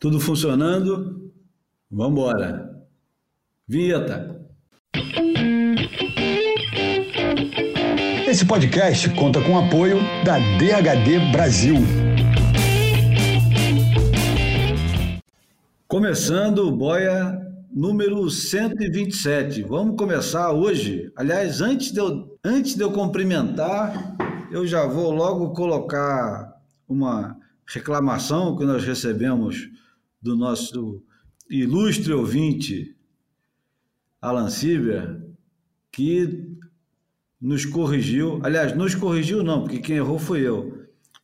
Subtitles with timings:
[0.00, 1.30] Tudo funcionando?
[1.90, 2.74] Vamos embora.
[3.68, 4.40] Vinheta.
[8.26, 11.74] Esse podcast conta com o apoio da DHD Brasil.
[15.86, 17.38] Começando o Boia
[17.70, 19.64] número 127.
[19.64, 21.12] Vamos começar hoje.
[21.14, 24.16] Aliás, antes de eu, antes de eu cumprimentar,
[24.50, 26.54] eu já vou logo colocar
[26.88, 27.36] uma
[27.66, 29.68] reclamação que nós recebemos
[30.20, 31.02] do nosso
[31.48, 32.96] ilustre ouvinte,
[34.20, 35.20] Alan Sieber,
[35.90, 36.56] que
[37.40, 38.40] nos corrigiu.
[38.42, 40.80] Aliás, nos corrigiu não, porque quem errou foi eu.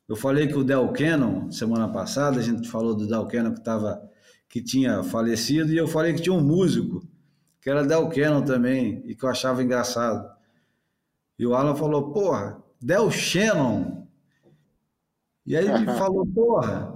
[0.09, 3.62] Eu falei que o Del Cannon, semana passada, a gente falou do Del Cannon que,
[3.62, 4.01] tava,
[4.48, 7.06] que tinha falecido, e eu falei que tinha um músico,
[7.60, 10.26] que era Del Cannon também, e que eu achava engraçado.
[11.38, 14.06] E o Alan falou, porra, Del Shannon.
[15.45, 16.95] E aí ele falou, porra,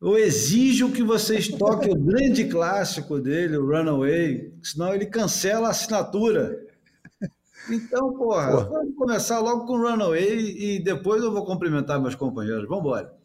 [0.00, 5.70] eu exijo que vocês toquem o grande clássico dele, o Runaway, senão ele cancela a
[5.70, 6.64] assinatura.
[7.70, 8.64] Então, porra, porra.
[8.64, 12.66] vamos começar logo com o Runaway e depois eu vou cumprimentar meus companheiros.
[12.66, 13.18] Vamos embora.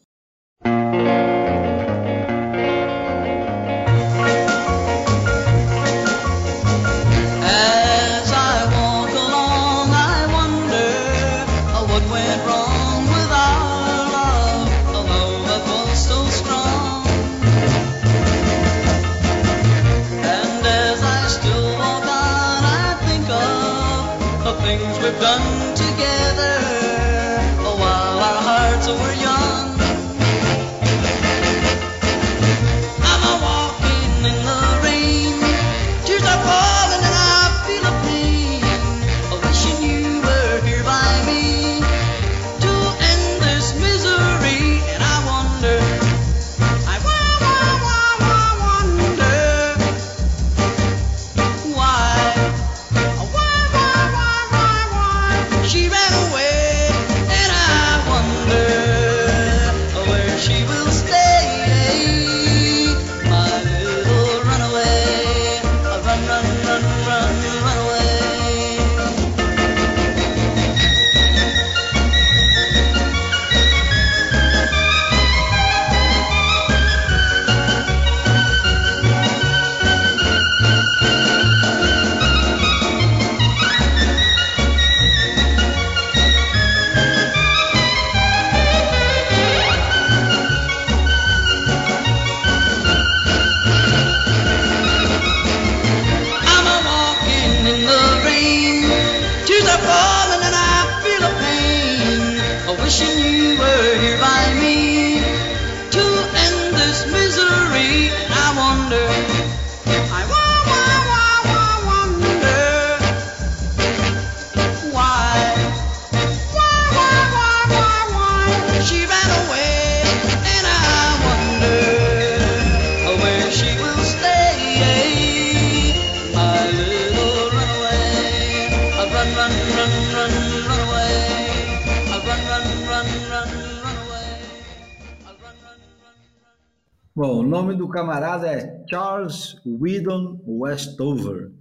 [140.63, 141.51] Westover,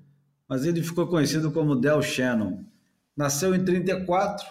[0.48, 2.64] mas ele ficou conhecido como Del Shannon.
[3.16, 4.46] Nasceu em 34,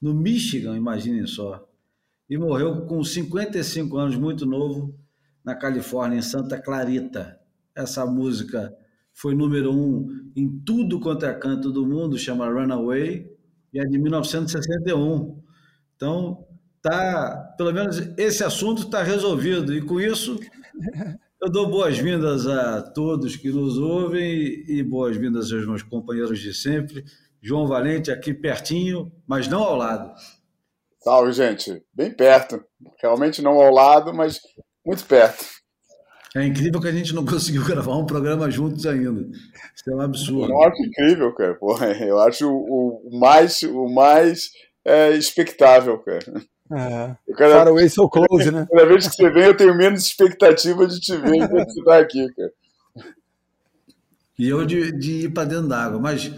[0.00, 1.66] no Michigan, imaginem só,
[2.28, 4.94] e morreu com 55 anos, muito novo,
[5.44, 7.38] na Califórnia, em Santa Clarita.
[7.74, 8.74] Essa música
[9.12, 13.30] foi número um em tudo quanto é canto do mundo, chama Runaway,
[13.72, 15.42] e é de 1961.
[15.96, 16.46] Então,
[16.80, 19.74] tá, pelo menos esse assunto está resolvido.
[19.74, 20.38] E com isso,
[21.42, 27.04] eu dou boas-vindas a todos que nos ouvem e boas-vindas aos meus companheiros de sempre.
[27.40, 30.14] João Valente aqui pertinho, mas não ao lado.
[31.02, 31.82] Salve, gente.
[31.92, 32.64] Bem perto.
[33.02, 34.38] Realmente não ao lado, mas
[34.86, 35.44] muito perto.
[36.36, 39.22] É incrível que a gente não conseguiu gravar um programa juntos ainda.
[39.74, 40.52] Isso é um absurdo.
[40.52, 41.54] Eu acho incrível, cara.
[41.56, 44.48] Porra, eu acho o, mais, o mais
[44.84, 46.40] é, expectável, cara.
[46.72, 47.34] É.
[47.34, 48.66] Cara, Far away so close, né?
[48.72, 51.98] Cada vez que você vem, eu tenho menos expectativa de te ver enquanto você está
[51.98, 52.52] aqui, cara.
[54.38, 56.00] E eu de, de ir para dentro d'água.
[56.00, 56.32] Mas.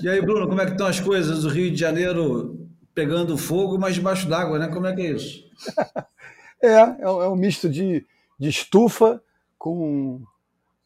[0.00, 3.76] E aí, Bruno, como é que estão as coisas do Rio de Janeiro pegando fogo,
[3.76, 4.68] mas debaixo d'água, né?
[4.68, 5.44] Como é que é isso?
[6.62, 8.06] é, é um, é um misto de,
[8.38, 9.20] de estufa
[9.58, 10.22] com,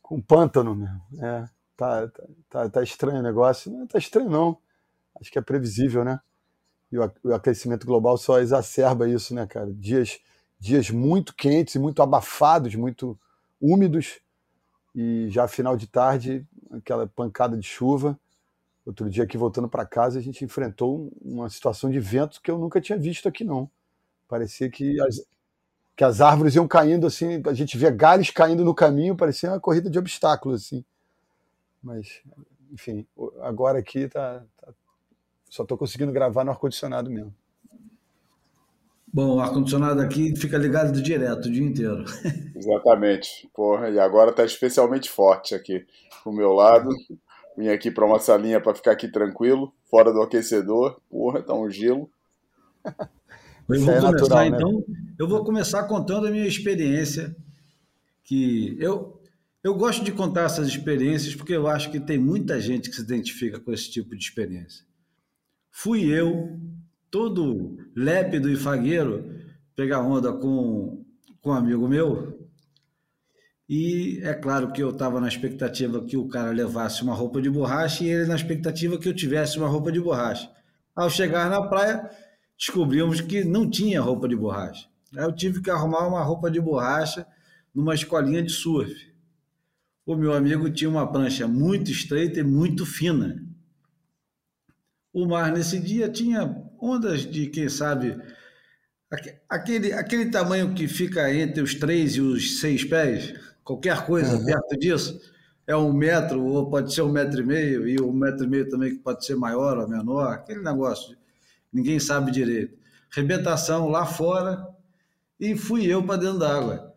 [0.00, 1.02] com pântano mesmo.
[1.23, 1.44] É,
[1.76, 2.11] tá,
[2.49, 3.70] tá, tá estranho o negócio.
[3.70, 4.56] Não tá estranho, não.
[5.20, 6.19] Acho que é previsível, né?
[6.90, 9.70] E o aquecimento global só exacerba isso, né, cara?
[9.73, 10.20] Dias
[10.58, 13.19] dias muito quentes e muito abafados, muito
[13.61, 14.20] úmidos,
[14.94, 18.19] e já final de tarde, aquela pancada de chuva.
[18.85, 22.58] Outro dia aqui voltando para casa, a gente enfrentou uma situação de vento que eu
[22.58, 23.70] nunca tinha visto aqui não.
[24.26, 25.23] Parecia que as,
[25.94, 29.61] que as árvores iam caindo assim, a gente via galhos caindo no caminho, parecia uma
[29.61, 30.85] corrida de obstáculos assim.
[31.82, 32.23] Mas,
[32.73, 33.06] enfim,
[33.40, 34.73] agora aqui tá, tá
[35.49, 37.35] só estou conseguindo gravar no ar condicionado mesmo.
[39.11, 42.05] Bom, o ar-condicionado aqui fica ligado direto o dia inteiro.
[42.55, 43.49] Exatamente.
[43.55, 45.87] Porra, e agora está especialmente forte aqui
[46.23, 46.91] pro meu lado.
[47.56, 51.00] Vim aqui para uma salinha para ficar aqui tranquilo, fora do aquecedor.
[51.09, 52.11] Porra, tá um gelo.
[53.69, 54.47] Eu vou é começar, natural, né?
[54.49, 54.85] então.
[55.19, 57.35] Eu vou começar contando a minha experiência.
[58.23, 59.19] Que eu,
[59.65, 63.03] eu gosto de contar essas experiências porque eu acho que tem muita gente que se
[63.03, 64.88] identifica com esse tipo de experiência.
[65.80, 66.58] Fui eu
[67.08, 69.32] todo lépido e fagueiro
[69.76, 71.04] pegar onda com,
[71.40, 72.36] com um amigo meu.
[73.69, 77.48] E é claro que eu estava na expectativa que o cara levasse uma roupa de
[77.48, 80.50] borracha e ele na expectativa que eu tivesse uma roupa de borracha.
[80.96, 82.10] Ao chegar na praia,
[82.58, 84.88] descobrimos que não tinha roupa de borracha.
[85.16, 87.25] Aí eu tive que arrumar uma roupa de borracha
[87.72, 88.92] numa escolinha de surf.
[90.04, 93.48] O meu amigo tinha uma prancha muito estreita e muito fina.
[95.12, 98.16] O mar nesse dia tinha ondas de, quem sabe,
[99.49, 103.34] aquele, aquele tamanho que fica entre os três e os seis pés,
[103.64, 104.44] qualquer coisa uhum.
[104.44, 105.20] perto disso,
[105.66, 108.69] é um metro, ou pode ser um metro e meio, e um metro e meio
[108.69, 111.16] também que pode ser maior ou menor, aquele negócio,
[111.72, 112.76] ninguém sabe direito.
[113.11, 114.66] Rebentação lá fora,
[115.38, 116.94] e fui eu para dentro d'água.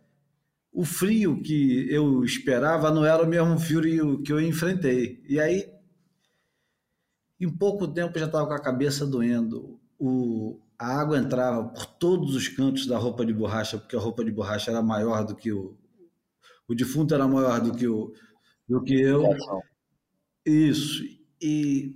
[0.73, 5.21] O frio que eu esperava não era o mesmo frio que eu enfrentei.
[5.27, 5.69] E aí
[7.41, 9.79] em pouco tempo já estava com a cabeça doendo.
[9.99, 14.23] O, a água entrava por todos os cantos da roupa de borracha, porque a roupa
[14.23, 15.75] de borracha era maior do que o.
[16.67, 18.13] O defunto era maior do que, o,
[18.69, 19.23] do que eu.
[20.45, 21.03] Isso.
[21.41, 21.93] E,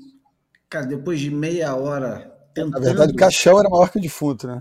[0.67, 2.73] cara, depois de meia hora tentando.
[2.73, 4.59] Na verdade, o caixão era maior que o defunto, né?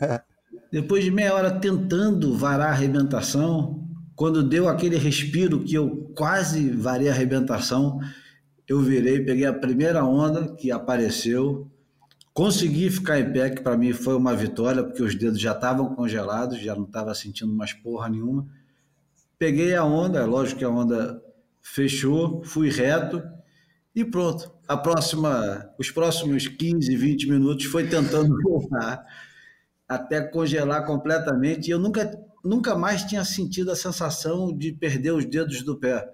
[0.00, 0.22] É.
[0.70, 6.70] Depois de meia hora tentando varar a arrebentação, quando deu aquele respiro que eu quase
[6.70, 7.98] varei a arrebentação,
[8.68, 11.70] eu virei, peguei a primeira onda que apareceu,
[12.34, 15.94] consegui ficar em pé, que para mim foi uma vitória, porque os dedos já estavam
[15.94, 18.46] congelados, já não estava sentindo mais porra nenhuma.
[19.38, 21.22] Peguei a onda, é lógico que a onda
[21.60, 23.22] fechou, fui reto
[23.94, 24.52] e pronto.
[24.66, 29.02] A próxima, os próximos 15, 20 minutos foi tentando voltar
[29.88, 31.68] até congelar completamente.
[31.68, 32.10] E eu nunca,
[32.44, 36.06] nunca mais tinha sentido a sensação de perder os dedos do pé.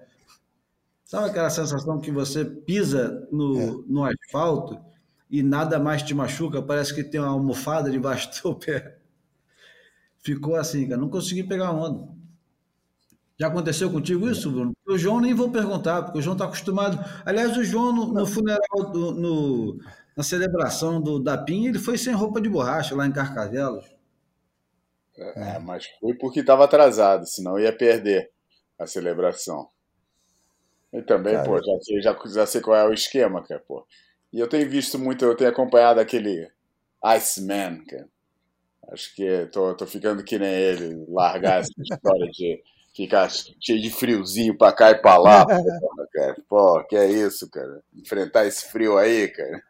[1.05, 3.83] Sabe aquela sensação que você pisa no, é.
[3.87, 4.75] no asfalto
[5.29, 6.63] e nada mais te machuca?
[6.63, 8.97] Parece que tem uma almofada debaixo do teu pé.
[10.17, 10.99] Ficou assim, cara.
[10.99, 12.11] Não consegui pegar onda.
[13.37, 14.73] Já aconteceu contigo isso, Bruno?
[14.87, 16.97] O João nem vou perguntar, porque o João está acostumado.
[17.23, 19.77] Aliás, o João, no, no funeral, do, no,
[20.17, 23.85] na celebração do, da PIN, ele foi sem roupa de borracha lá em Carcavelos.
[25.17, 28.31] É, mas foi porque estava atrasado, senão ia perder
[28.79, 29.69] a celebração.
[30.95, 33.85] E também, cara, pô, já sei, já, já sei qual é o esquema, cara, pô.
[34.31, 36.49] E eu tenho visto muito, eu tenho acompanhado aquele
[37.03, 38.07] Iceman, cara.
[38.89, 42.63] Acho que tô, tô ficando que nem ele, largar essa história de
[42.95, 46.35] ficar cheio de friozinho pra cá e pra lá, pô, cara.
[46.47, 47.81] Pô, que é isso, cara?
[47.93, 49.61] Enfrentar esse frio aí, cara.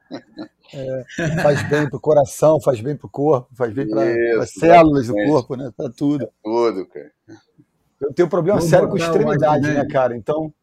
[0.73, 4.03] É, faz bem pro coração, faz bem pro corpo, faz bem para
[4.43, 5.71] as células do corpo, né?
[5.75, 6.19] Pra tudo.
[6.19, 7.11] Pra tudo, cara.
[7.99, 10.15] Eu tenho um problema Vamos sério com extremidade, né, cara?
[10.15, 10.53] Então,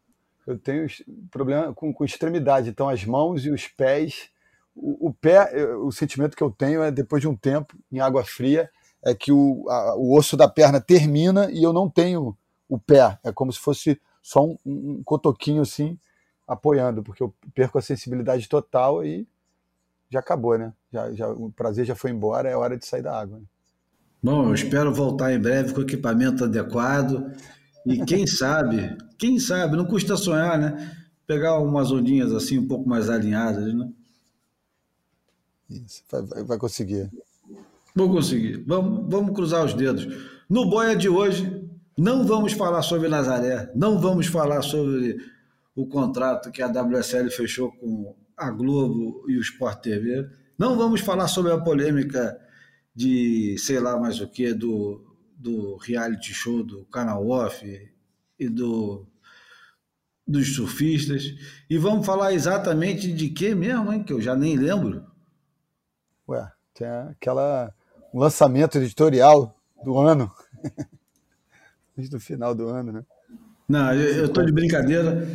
[0.45, 0.87] eu tenho
[1.31, 2.69] problema com, com extremidade.
[2.69, 4.29] Então, as mãos e os pés.
[4.75, 8.25] O, o, pé, o sentimento que eu tenho é depois de um tempo em água
[8.25, 8.69] fria,
[9.03, 12.35] é que o, a, o osso da perna termina e eu não tenho
[12.67, 13.19] o pé.
[13.23, 15.97] É como se fosse só um, um cotoquinho assim
[16.47, 19.27] apoiando, porque eu perco a sensibilidade total e
[20.09, 20.73] já acabou, né?
[20.91, 23.37] Já, já, o prazer já foi embora, é hora de sair da água.
[23.39, 23.45] Né?
[24.21, 27.31] Bom, eu espero voltar em breve com equipamento adequado
[27.85, 30.97] e quem sabe, quem sabe, não custa sonhar, né?
[31.25, 33.89] Pegar umas ondinhas assim um pouco mais alinhadas, né?
[35.69, 37.09] Isso, vai, vai conseguir.
[37.95, 38.63] Vou conseguir.
[38.65, 40.07] Vamos, vamos cruzar os dedos.
[40.49, 41.63] No Boia de hoje,
[41.97, 45.17] não vamos falar sobre Nazaré, não vamos falar sobre
[45.75, 50.27] o contrato que a WSL fechou com a Globo e o Sport TV.
[50.57, 52.37] Não vamos falar sobre a polêmica
[52.95, 55.12] de sei lá mais o que, do,
[55.43, 57.91] do reality show do canal Off
[58.39, 59.05] e do
[60.25, 61.35] dos surfistas.
[61.69, 64.01] E vamos falar exatamente de que mesmo, hein?
[64.01, 65.05] Que eu já nem lembro.
[66.29, 67.73] Ué, tem aquela
[68.13, 70.31] lançamento editorial do ano.
[72.09, 73.05] do final do ano, né?
[73.67, 75.27] Não, eu estou de brincadeira,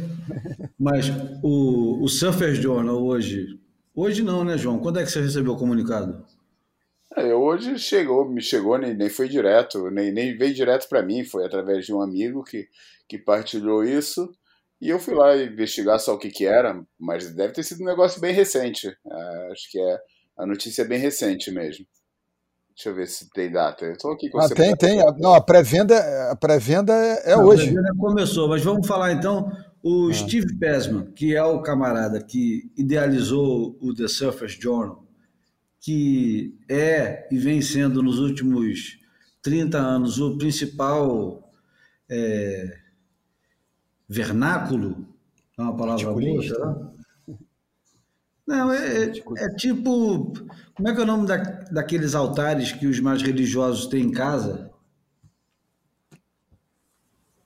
[0.79, 1.07] mas
[1.43, 3.61] o, o Surfer Journal hoje.
[3.95, 4.79] Hoje não, né, João?
[4.79, 6.25] Quando é que você recebeu o comunicado?
[7.21, 11.25] É, hoje chegou, me chegou, nem, nem foi direto, nem, nem veio direto para mim,
[11.25, 12.69] foi através de um amigo que,
[13.09, 14.31] que partilhou isso.
[14.81, 17.87] E eu fui lá investigar só o que, que era, mas deve ter sido um
[17.87, 18.87] negócio bem recente.
[18.89, 19.99] É, acho que é
[20.37, 21.85] a notícia é bem recente mesmo.
[22.77, 23.85] Deixa eu ver se tem data.
[23.85, 24.55] Eu tô aqui com ah, você.
[24.55, 24.99] Tem, tem.
[25.19, 27.71] Não, a pré-venda a pré-venda é Não, hoje.
[27.71, 29.51] A pré-venda começou, mas vamos falar então.
[29.83, 30.15] O ah.
[30.15, 35.08] Steve Pesman, que é o camarada que idealizou o The Surface Journal,
[35.81, 38.99] que é e vem sendo nos últimos
[39.43, 41.53] 30 anos o principal
[42.09, 42.79] é,
[44.09, 45.07] vernáculo,
[45.57, 46.89] é uma palavra boa, será?
[48.47, 50.33] Não, é, é, é, tipo.
[50.75, 54.11] Como é que é o nome da, daqueles altares que os mais religiosos têm em
[54.11, 54.68] casa?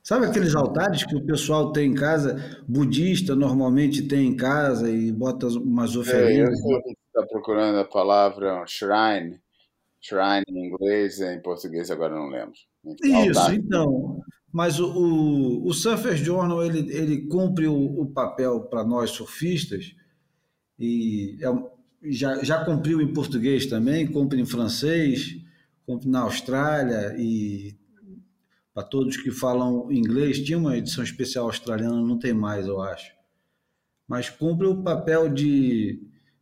[0.02, 5.12] Sabe aqueles altares que o pessoal tem em casa, budista normalmente tem em casa e
[5.12, 6.59] bota umas oferendas?
[6.59, 9.40] É, estou procurando a palavra shrine.
[10.00, 12.54] Shrine em inglês, em português agora não lembro.
[13.04, 13.54] Isso, altar.
[13.54, 14.21] então.
[14.52, 19.94] Mas o, o, o Surfer Journal ele, ele cumpre o, o papel para nós surfistas
[20.78, 25.37] e é, já, já cumpriu em português também, cumpre em francês,
[25.87, 27.76] cumpre na Austrália e
[28.75, 33.12] para todos que falam inglês, tinha uma edição especial australiana, não tem mais, eu acho.
[34.09, 36.00] Mas cumpre o papel de,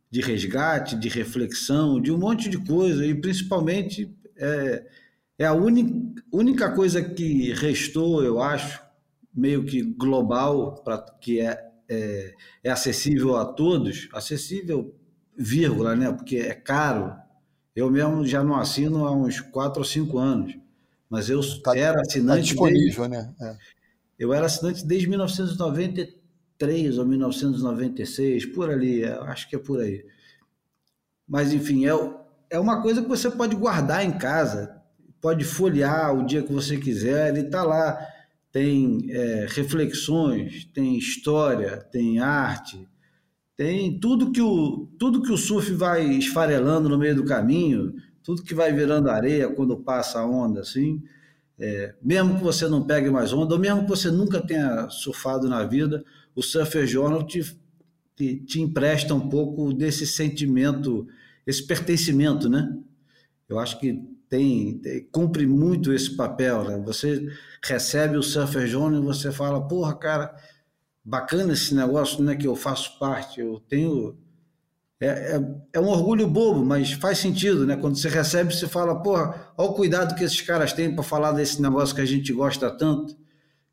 [0.09, 4.85] de resgate, de reflexão, de um monte de coisa, e principalmente é,
[5.39, 8.81] é a única, única coisa que restou, eu acho,
[9.33, 12.33] meio que global, pra, que é é,
[12.63, 14.95] é acessível a todos, acessível,
[15.37, 16.09] vírgula, né?
[16.11, 17.13] Porque é caro.
[17.75, 20.57] Eu mesmo já não assino há uns 4 ou 5 anos,
[21.11, 22.37] mas eu tá, era tá assinante.
[22.37, 23.35] Tá disponível, desde, né?
[23.41, 23.57] É.
[24.17, 30.05] Eu era assinante desde 1993 ou 1996, por ali, é, acho que é por aí.
[31.27, 31.91] Mas, enfim, é,
[32.49, 34.81] é uma coisa que você pode guardar em casa,
[35.19, 38.07] pode folhear o dia que você quiser, ele está lá
[38.51, 42.85] tem é, reflexões, tem história, tem arte,
[43.55, 48.43] tem tudo que, o, tudo que o surf vai esfarelando no meio do caminho, tudo
[48.43, 51.01] que vai virando areia quando passa a onda, assim.
[51.59, 55.47] É, mesmo que você não pegue mais onda, ou mesmo que você nunca tenha surfado
[55.47, 56.03] na vida,
[56.35, 57.41] o Surfer Journal te,
[58.15, 61.07] te, te empresta um pouco desse sentimento,
[61.45, 62.75] esse pertencimento, né?
[63.47, 66.63] Eu acho que tem, tem, cumpre muito esse papel.
[66.63, 66.81] Né?
[66.85, 67.27] Você
[67.61, 70.33] recebe o Surfer Journal e você fala, porra, cara,
[71.03, 72.35] bacana esse negócio, né?
[72.35, 74.17] Que eu faço parte, eu tenho.
[75.01, 75.41] É, é,
[75.73, 77.75] é, um orgulho bobo, mas faz sentido, né?
[77.75, 81.31] Quando você recebe, você fala, porra, olha o cuidado que esses caras têm para falar
[81.31, 83.17] desse negócio que a gente gosta tanto,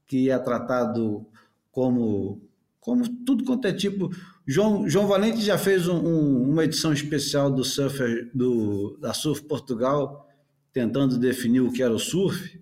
[0.06, 1.26] que é tratado
[1.70, 2.40] como,
[2.80, 4.08] como tudo quanto é tipo.
[4.46, 9.42] João, João Valente já fez um, um, uma edição especial do Surfer, do, da Surf
[9.42, 10.26] Portugal,
[10.72, 12.58] tentando definir o que era o surf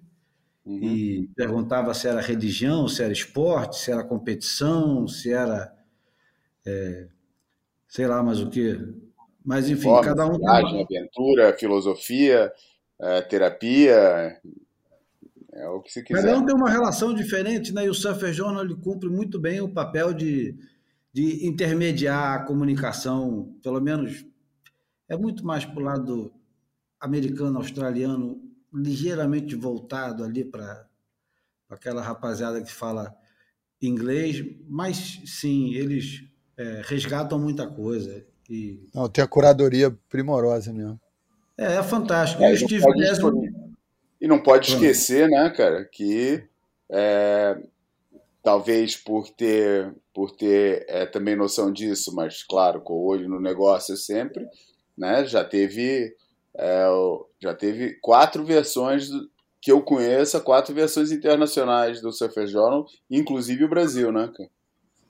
[0.64, 0.82] uhum.
[0.82, 5.72] e perguntava se era religião, se era esporte, se era competição, se era
[6.66, 7.06] é,
[7.88, 8.78] sei lá mais o que.
[9.44, 10.38] Mas enfim, Forma, cada um.
[10.38, 12.52] Viagem, aventura, filosofia,
[13.00, 14.40] é, terapia.
[15.52, 16.22] É o que se quiser.
[16.22, 17.86] Cada um tem uma relação diferente, né?
[17.86, 20.54] E o Surfer Journal ele cumpre muito bem o papel de,
[21.12, 24.26] de intermediar a comunicação, pelo menos
[25.08, 26.34] é muito mais para o lado
[27.00, 28.40] americano, australiano,
[28.72, 30.86] ligeiramente voltado ali para
[31.70, 33.14] aquela rapaziada que fala
[33.80, 36.24] inglês, mas sim, eles
[36.58, 38.24] é, resgatam muita coisa.
[38.48, 38.88] E...
[38.94, 41.00] Não, tem a curadoria primorosa mesmo.
[41.58, 42.42] É, é fantástico.
[42.42, 42.84] É, e, Steve
[44.20, 46.42] e não pode esquecer, né, cara, que
[46.90, 47.58] é,
[48.42, 53.40] talvez por ter, por ter é, também noção disso, mas claro, com o olho no
[53.40, 54.46] negócio sempre,
[54.96, 56.14] né, já teve
[56.56, 56.86] é,
[57.40, 63.64] já teve quatro versões do, que eu conheça, quatro versões internacionais do Surfer Journal, inclusive
[63.64, 64.32] o Brasil, né?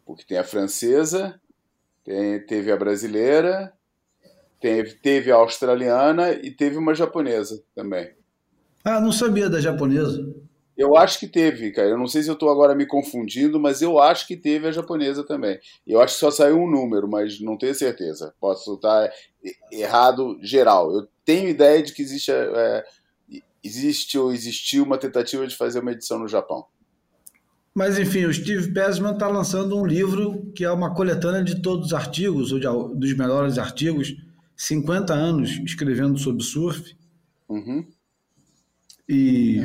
[0.07, 1.39] Porque tem a francesa,
[2.05, 3.73] tem, teve a brasileira,
[4.61, 8.15] teve, teve a australiana e teve uma japonesa também.
[8.85, 10.25] Ah, não sabia da japonesa.
[10.77, 11.89] Eu acho que teve, cara.
[11.89, 14.73] Eu não sei se eu estou agora me confundindo, mas eu acho que teve a
[14.73, 15.59] japonesa também.
[15.87, 18.35] Eu acho que só saiu um número, mas não tenho certeza.
[18.39, 19.11] Posso estar
[19.73, 20.93] errado geral.
[20.93, 22.85] Eu tenho ideia de que existe, é,
[23.65, 26.67] existe ou existiu uma tentativa de fazer uma edição no Japão.
[27.77, 31.89] Mas enfim, o Steve Pesman está lançando um livro que é uma coletânea de todos
[31.89, 32.67] os artigos, ou de,
[32.99, 34.17] dos melhores artigos,
[34.57, 36.97] 50 anos escrevendo sobre surf
[37.49, 37.87] Uhum.
[39.09, 39.61] E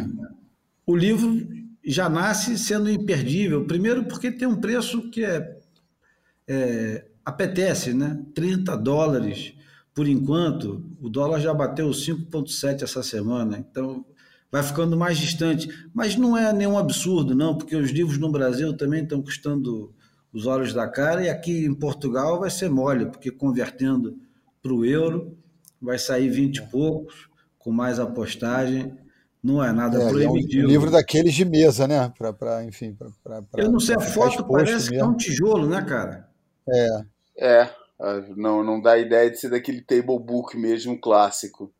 [0.85, 1.47] o livro
[1.83, 3.65] já nasce sendo imperdível.
[3.65, 5.59] Primeiro, porque tem um preço que é,
[6.47, 8.23] é apetece, né?
[8.35, 9.55] 30 dólares
[9.95, 10.85] por enquanto.
[11.01, 14.05] O dólar já bateu 5,7 essa semana, então
[14.51, 15.69] vai ficando mais distante.
[15.93, 19.93] Mas não é nenhum absurdo, não, porque os livros no Brasil também estão custando
[20.33, 24.17] os olhos da cara, e aqui em Portugal vai ser mole, porque convertendo
[24.61, 25.37] para o euro
[25.81, 27.27] vai sair 20 e poucos,
[27.57, 28.95] com mais apostagem.
[29.43, 30.63] Não é nada é, proibitivo.
[30.63, 32.13] É um livro daqueles de mesa, né?
[32.15, 34.91] Pra, pra, enfim, pra, pra, pra Eu não sei, a foto parece mesmo.
[34.91, 36.29] que é um tijolo, né, cara?
[36.69, 37.05] É.
[37.39, 37.69] É,
[38.35, 41.73] não, não dá ideia de ser daquele table book mesmo clássico.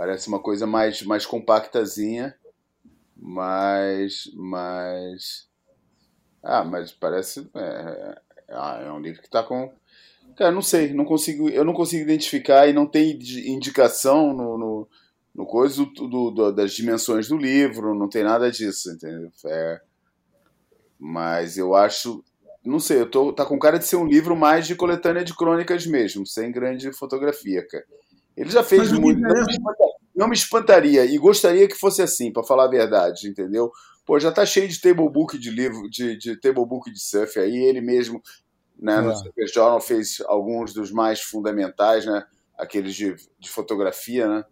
[0.00, 2.34] Parece uma coisa mais, mais compactazinha,
[3.14, 4.30] mas.
[4.34, 5.46] mas.
[6.42, 7.46] Ah, mas parece.
[7.54, 9.70] É, é, é um livro que está com.
[10.38, 13.10] Cara, não sei, não consigo, eu não consigo identificar e não tem
[13.44, 14.88] indicação no, no,
[15.34, 19.30] no coisa do, do, do, das dimensões do livro, não tem nada disso, entendeu?
[19.44, 19.82] É,
[20.98, 22.24] mas eu acho,
[22.64, 25.36] não sei, eu tô, tá com cara de ser um livro mais de coletânea de
[25.36, 27.84] crônicas mesmo, sem grande fotografia, cara.
[28.40, 29.20] Ele já fez muito.
[29.20, 29.58] Não me,
[30.16, 33.70] não me, espantaria e gostaria que fosse assim, para falar a verdade, entendeu?
[34.06, 37.38] Pô, já tá cheio de table book de livro, de, de table book de surf
[37.38, 38.22] aí, ele mesmo,
[38.78, 39.00] né, é.
[39.02, 42.24] no Super Journal fez alguns dos mais fundamentais, né,
[42.56, 44.42] aqueles de, de fotografia, né,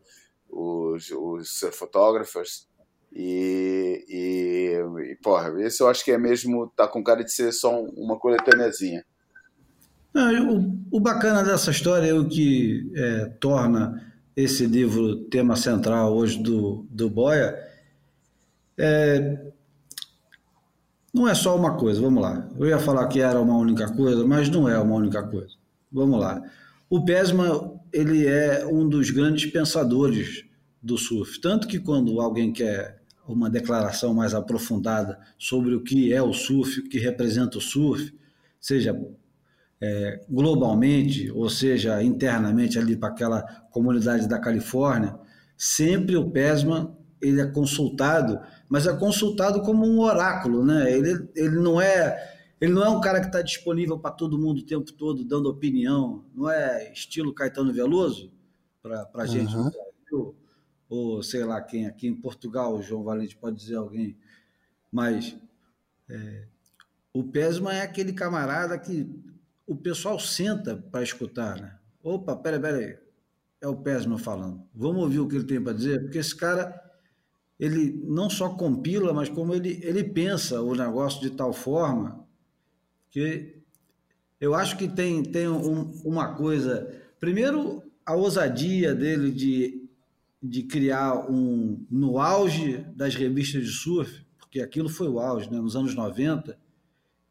[0.51, 2.69] os, os surf photographers.
[3.11, 7.53] E, e, e, porra, esse eu acho que é mesmo, tá com cara de ser
[7.53, 9.03] só uma coletâneazinha.
[10.41, 14.05] O, o, bacana dessa história é o que é, torna
[14.37, 17.57] esse livro tema central hoje do, do Boia.
[18.77, 19.47] É,
[21.13, 22.49] não é só uma coisa, vamos lá.
[22.59, 25.55] Eu ia falar que era uma única coisa, mas não é uma única coisa.
[25.91, 26.43] Vamos lá.
[26.91, 30.45] O Pesma, ele é um dos grandes pensadores
[30.83, 31.41] do surf.
[31.41, 36.81] Tanto que quando alguém quer uma declaração mais aprofundada sobre o que é o surf,
[36.81, 38.15] o que representa o surf,
[38.61, 38.99] seja
[39.81, 45.19] é, globalmente, ou seja internamente ali para aquela comunidade da Califórnia,
[45.57, 50.93] sempre o PESMA ele é consultado, mas é consultado como um oráculo, né?
[50.93, 54.59] Ele, ele não é ele não é um cara que está disponível para todo mundo
[54.59, 58.33] o tempo todo dando opinião, não é estilo Caetano Veloso
[58.83, 59.71] para a gente uhum.
[59.71, 60.37] Brasil
[60.89, 64.17] ou sei lá quem aqui em Portugal, o João Valente pode dizer alguém,
[64.91, 65.37] mas
[66.09, 66.47] é,
[67.13, 69.07] o Pesma é aquele camarada que
[69.69, 71.79] o pessoal senta para escutar, né?
[72.03, 72.99] Opa, peraí, peraí,
[73.61, 74.63] é o Pesma falando.
[74.75, 76.75] Vamos ouvir o que ele tem para dizer, porque esse cara
[77.61, 82.27] ele não só compila, mas como ele, ele pensa o negócio de tal forma
[83.11, 83.63] que
[84.41, 86.89] eu acho que tem, tem um, uma coisa.
[87.19, 89.89] Primeiro, a ousadia dele de
[90.43, 95.61] de criar um no auge das revistas de surf, porque aquilo foi o auge, né?
[95.61, 96.59] nos anos 90,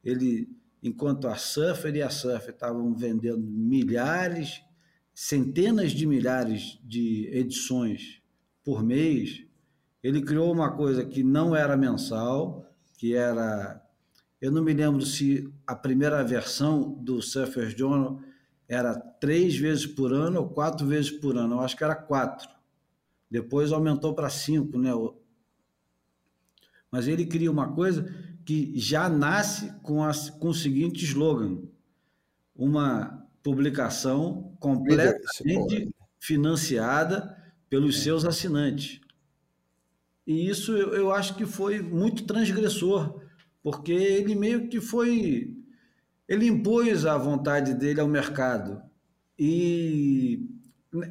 [0.03, 0.49] ele
[0.87, 4.61] enquanto a Surfer e a Surfer estavam vendendo milhares,
[5.13, 8.21] centenas de milhares de edições
[8.63, 9.45] por mês,
[10.03, 12.65] ele criou uma coisa que não era mensal,
[12.97, 13.83] que era
[14.39, 18.19] eu não me lembro se a primeira versão do Surfer's Journal
[18.69, 21.55] era três vezes por ano ou quatro vezes por ano.
[21.55, 22.47] Eu acho que era quatro.
[23.29, 24.91] Depois aumentou para cinco, né?
[26.91, 28.13] Mas ele cria uma coisa
[28.47, 31.63] que já nasce com, a, com o seguinte slogan:
[32.55, 37.35] uma publicação completamente financiada
[37.69, 39.01] pelos seus assinantes.
[40.25, 43.21] E isso eu, eu acho que foi muito transgressor,
[43.61, 45.53] porque ele meio que foi.
[46.25, 48.81] Ele impôs a vontade dele ao mercado.
[49.37, 50.49] E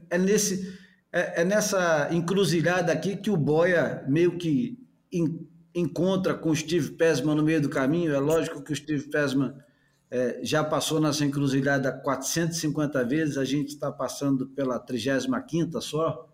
[0.09, 0.75] é nesse
[1.13, 4.79] é, é nessa encruzilhada aqui que o Boia meio que
[5.13, 5.47] in,
[5.77, 8.15] encontra com o Steve Pesman no meio do caminho.
[8.15, 9.55] É lógico que o Steve Pesman
[10.11, 16.29] é, já passou nessa encruzilhada 450 vezes, a gente está passando pela 35 só,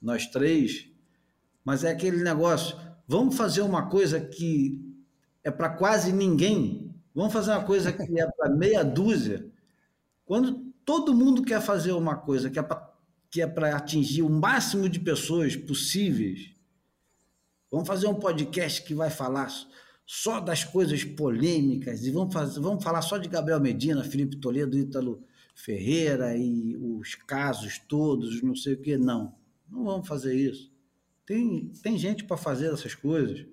[0.00, 0.90] nós três.
[1.64, 2.76] Mas é aquele negócio,
[3.08, 4.80] vamos fazer uma coisa que
[5.42, 9.46] é para quase ninguém, vamos fazer uma coisa que é para meia dúzia.
[10.24, 15.00] Quando todo mundo quer fazer uma coisa que é para é atingir o máximo de
[15.00, 16.55] pessoas possíveis.
[17.76, 19.52] Vamos fazer um podcast que vai falar
[20.06, 24.78] só das coisas polêmicas e vamos, fazer, vamos falar só de Gabriel Medina, Felipe Toledo,
[24.78, 25.22] Ítalo
[25.54, 28.96] Ferreira e os casos todos, não sei o que.
[28.96, 29.34] Não,
[29.70, 30.72] não vamos fazer isso.
[31.26, 33.44] Tem, tem gente para fazer essas coisas.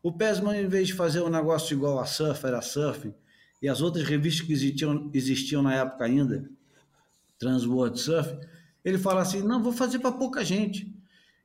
[0.00, 3.12] O Pesman, em vez de fazer um negócio igual a Surf, era Surfing,
[3.60, 6.48] e as outras revistas que existiam, existiam na época ainda,
[7.40, 8.38] Transworld Surf,
[8.84, 10.93] ele fala assim: não, vou fazer para pouca gente.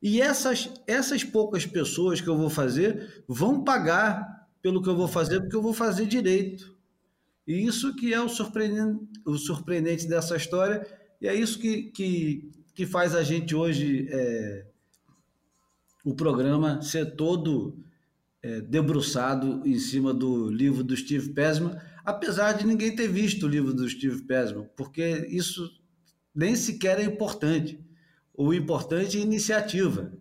[0.02, 5.08] E essas, essas poucas pessoas que eu vou fazer vão pagar pelo que eu vou
[5.08, 6.78] fazer, porque eu vou fazer direito.
[7.46, 10.86] E isso que é o surpreendente, o surpreendente dessa história,
[11.20, 14.68] e é isso que, que, que faz a gente hoje, é,
[16.06, 17.78] o programa, ser todo
[18.42, 23.50] é, debruçado em cima do livro do Steve Pesman, apesar de ninguém ter visto o
[23.50, 25.70] livro do Steve Pesman, porque isso
[26.34, 27.84] nem sequer é importante.
[28.40, 30.14] O importante é iniciativa.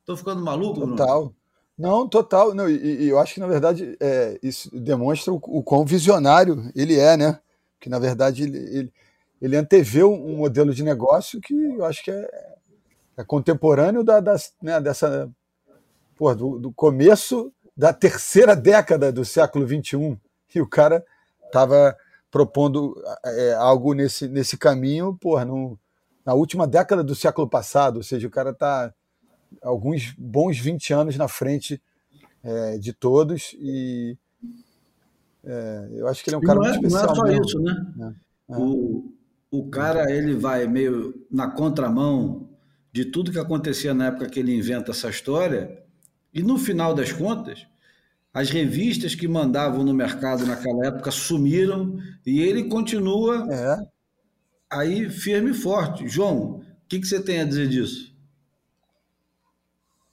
[0.00, 1.18] Estou ficando maluco, Total.
[1.18, 1.36] Bruno?
[1.76, 2.54] Não, total.
[2.54, 6.72] Não, e, e, eu acho que, na verdade, é, isso demonstra o, o quão visionário
[6.74, 7.38] ele é, né?
[7.78, 8.92] Que, na verdade, ele, ele,
[9.38, 12.56] ele anteveu um modelo de negócio que eu acho que é,
[13.18, 14.22] é contemporâneo da,
[14.62, 15.30] né, dessa,
[16.16, 20.18] pô, do, do, começo da terceira década do século XXI.
[20.54, 21.04] E o cara
[21.44, 21.94] estava
[22.30, 22.96] propondo
[23.26, 25.78] é, algo nesse, nesse caminho, porra, no,
[26.28, 28.92] na última década do século passado, ou seja, o cara está
[29.62, 31.80] alguns bons 20 anos na frente
[32.44, 34.14] é, de todos e
[35.42, 37.06] é, eu acho que ele é um cara não é, muito especial.
[37.06, 37.44] Não é só mesmo.
[37.46, 38.14] isso, né?
[38.50, 38.56] É, é.
[38.58, 39.10] O,
[39.50, 42.50] o cara ele vai meio na contramão
[42.92, 45.82] de tudo que acontecia na época que ele inventa essa história
[46.34, 47.66] e no final das contas
[48.34, 53.97] as revistas que mandavam no mercado naquela época sumiram e ele continua é
[54.70, 56.08] aí firme e forte.
[56.08, 58.16] João, o que, que você tem a dizer disso?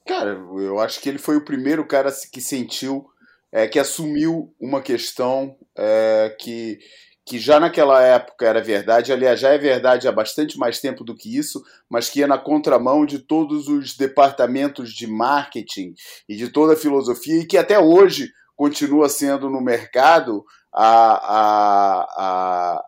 [0.05, 3.07] Cara, eu acho que ele foi o primeiro cara que sentiu,
[3.51, 6.77] é, que assumiu uma questão é, que,
[7.25, 11.15] que já naquela época era verdade, aliás, já é verdade há bastante mais tempo do
[11.15, 15.95] que isso, mas que ia na contramão de todos os departamentos de marketing
[16.29, 20.45] e de toda a filosofia, e que até hoje continua sendo no mercado
[20.77, 22.05] a,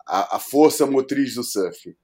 [0.06, 1.96] a, a, força motriz do surf.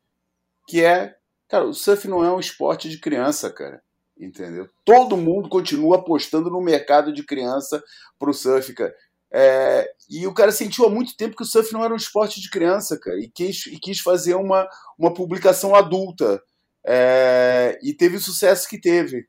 [0.66, 1.14] Que é,
[1.46, 3.82] cara, o surf não é um esporte de criança, cara.
[4.18, 4.68] Entendeu?
[4.84, 7.82] Todo mundo continua apostando no mercado de criança
[8.18, 8.94] pro surf, cara.
[9.30, 12.40] É, e o cara sentiu há muito tempo que o surf não era um esporte
[12.40, 14.66] de criança, cara, e quis, e quis fazer uma,
[14.98, 16.40] uma publicação adulta.
[16.86, 19.26] É, e teve o sucesso que teve.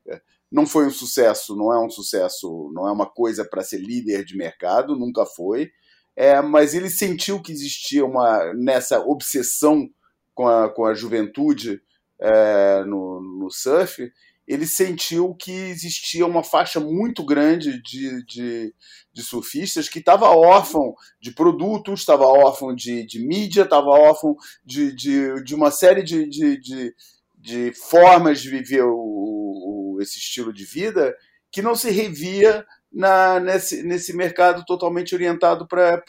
[0.50, 4.24] Não foi um sucesso, não é um sucesso, não é uma coisa para ser líder
[4.24, 5.72] de mercado, nunca foi
[6.16, 9.90] é, mas ele sentiu que existia uma nessa obsessão
[10.34, 11.82] com a, com a juventude
[12.20, 14.12] é, no, no surf,
[14.48, 18.74] ele sentiu que existia uma faixa muito grande de, de,
[19.12, 24.94] de surfistas que estava órfão de produtos, estava órfão de, de mídia, estava órfão de,
[24.96, 26.96] de, de uma série de, de, de,
[27.36, 31.16] de formas de viver o, o, esse estilo de vida
[31.52, 36.02] que não se revia na, nesse, nesse mercado totalmente orientado para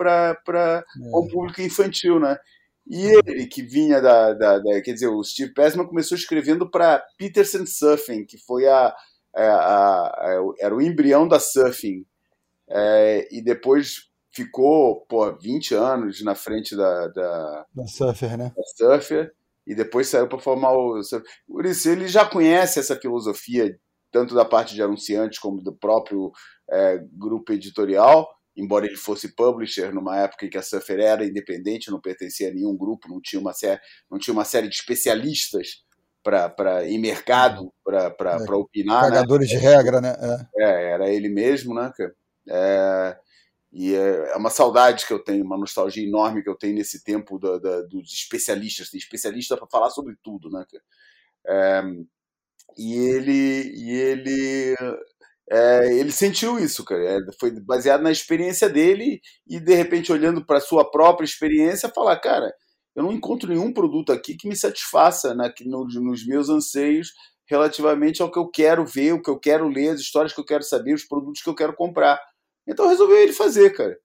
[0.54, 0.84] é.
[1.12, 2.38] o público infantil, né?
[2.86, 7.04] E ele, que vinha da, da, da, Quer dizer, o Steve Passman começou escrevendo para
[7.18, 8.94] Peterson Surfing, que foi a,
[9.34, 12.06] a, a, a, era o embrião da surfing.
[12.68, 17.08] É, e depois ficou, pô, 20 anos na frente da.
[17.08, 18.52] Da, da Surfer, né?
[18.56, 19.32] Da Surfer.
[19.66, 21.00] E depois saiu para formar o.
[21.48, 23.76] Por isso, ele já conhece essa filosofia,
[24.12, 26.30] tanto da parte de anunciantes como do próprio
[26.70, 31.90] é, grupo editorial, embora ele fosse publisher numa época em que a Surfer era independente,
[31.90, 35.84] não pertencia a nenhum grupo, não tinha uma série, não tinha uma série de especialistas
[36.22, 39.02] para em mercado para é, opinar.
[39.02, 39.58] Cagadores né?
[39.58, 40.16] de regra, né?
[40.56, 40.64] É.
[40.64, 40.90] é.
[40.92, 41.92] era ele mesmo, né?
[42.48, 43.16] É,
[43.72, 47.04] e é, é uma saudade que eu tenho, uma nostalgia enorme que eu tenho nesse
[47.04, 48.90] tempo da, da, dos especialistas.
[48.90, 50.64] Tem especialista para falar sobre tudo, né?
[51.46, 51.82] É,
[52.76, 54.74] e ele, e ele
[55.50, 57.02] é, ele sentiu isso, cara.
[57.04, 61.88] É, foi baseado na experiência dele e, de repente, olhando para a sua própria experiência,
[61.94, 62.52] falar: cara,
[62.94, 67.12] eu não encontro nenhum produto aqui que me satisfaça na, no, nos meus anseios
[67.48, 70.44] relativamente ao que eu quero ver, o que eu quero ler, as histórias que eu
[70.44, 72.20] quero saber, os produtos que eu quero comprar.
[72.66, 73.96] Então resolveu ele fazer, cara.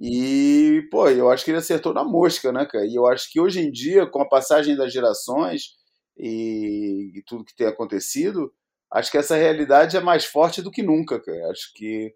[0.00, 2.86] E, pô, eu acho que ele acertou na mosca, né, cara?
[2.86, 5.74] E eu acho que hoje em dia, com a passagem das gerações
[6.16, 8.52] e, e tudo que tem acontecido,
[8.92, 11.50] acho que essa realidade é mais forte do que nunca, cara.
[11.50, 12.14] Acho que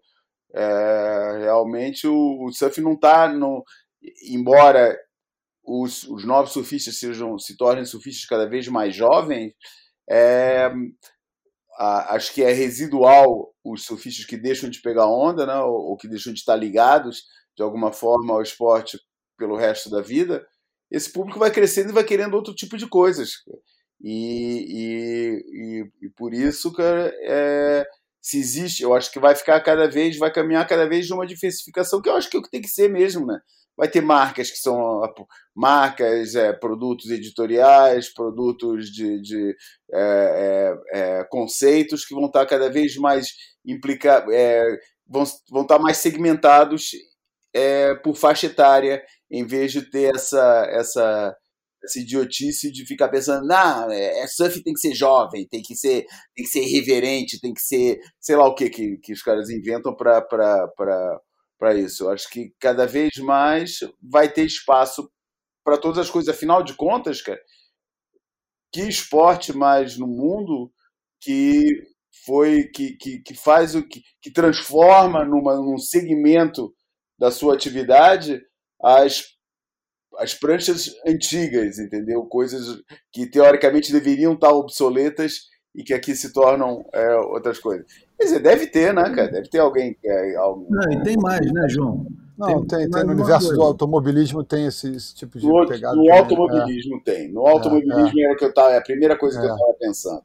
[0.55, 3.63] é, realmente o, o, surf não está no,
[4.29, 4.97] embora
[5.63, 9.53] os, os novos surfistas sejam se tornem surfistas cada vez mais jovens,
[10.09, 10.71] é,
[11.77, 15.97] a, acho que é residual os surfistas que deixam de pegar onda, né, ou, ou
[15.97, 17.23] que deixam de estar ligados
[17.55, 18.99] de alguma forma ao esporte
[19.37, 20.45] pelo resto da vida.
[20.91, 23.31] Esse público vai crescendo e vai querendo outro tipo de coisas.
[23.47, 23.51] E,
[24.03, 27.85] e, e, e por isso, cara, é,
[28.21, 31.25] se existe, eu acho que vai ficar cada vez, vai caminhar cada vez de uma
[31.25, 33.39] diversificação, que eu acho que é o que tem que ser mesmo, né?
[33.77, 35.01] vai ter marcas que são
[35.55, 39.55] marcas, é, produtos editoriais, produtos de, de
[39.91, 43.29] é, é, é conceitos que vão estar cada vez mais
[43.65, 44.63] implicados, é,
[45.07, 46.91] vão, vão estar mais segmentados
[47.53, 51.35] é, por faixa etária, em vez de ter essa, essa,
[51.83, 56.05] essa idiotice de ficar pensando, não, é, surf tem que ser jovem, tem que ser,
[56.35, 59.49] tem que ser irreverente, tem que ser, sei lá o que que, que os caras
[59.49, 60.21] inventam para
[61.57, 62.05] para isso.
[62.05, 65.09] Eu acho que cada vez mais vai ter espaço
[65.63, 66.33] para todas as coisas.
[66.33, 67.39] Afinal de contas, cara,
[68.71, 70.71] que esporte mais no mundo
[71.21, 71.61] que
[72.25, 76.73] foi que, que, que faz o que, que transforma numa, num segmento
[77.17, 78.41] da sua atividade
[78.83, 79.32] as
[80.17, 82.23] as pranchas antigas, entendeu?
[82.23, 87.85] Coisas que teoricamente deveriam estar obsoletas e que aqui se tornam é, outras coisas.
[88.17, 89.31] Quer dizer, deve ter, né, cara?
[89.31, 90.35] Deve ter alguém que é.
[90.35, 90.69] Algum...
[90.69, 92.05] Não, e tem mais, né, João?
[92.37, 93.55] Não, tem, tem, tem no universo coisa.
[93.55, 95.95] do automobilismo tem esse, esse tipo de no, pegada.
[95.95, 96.99] No automobilismo é.
[97.03, 97.31] tem.
[97.31, 98.25] No automobilismo é, é.
[98.25, 100.23] era que eu tava, é a primeira coisa que eu estava pensando.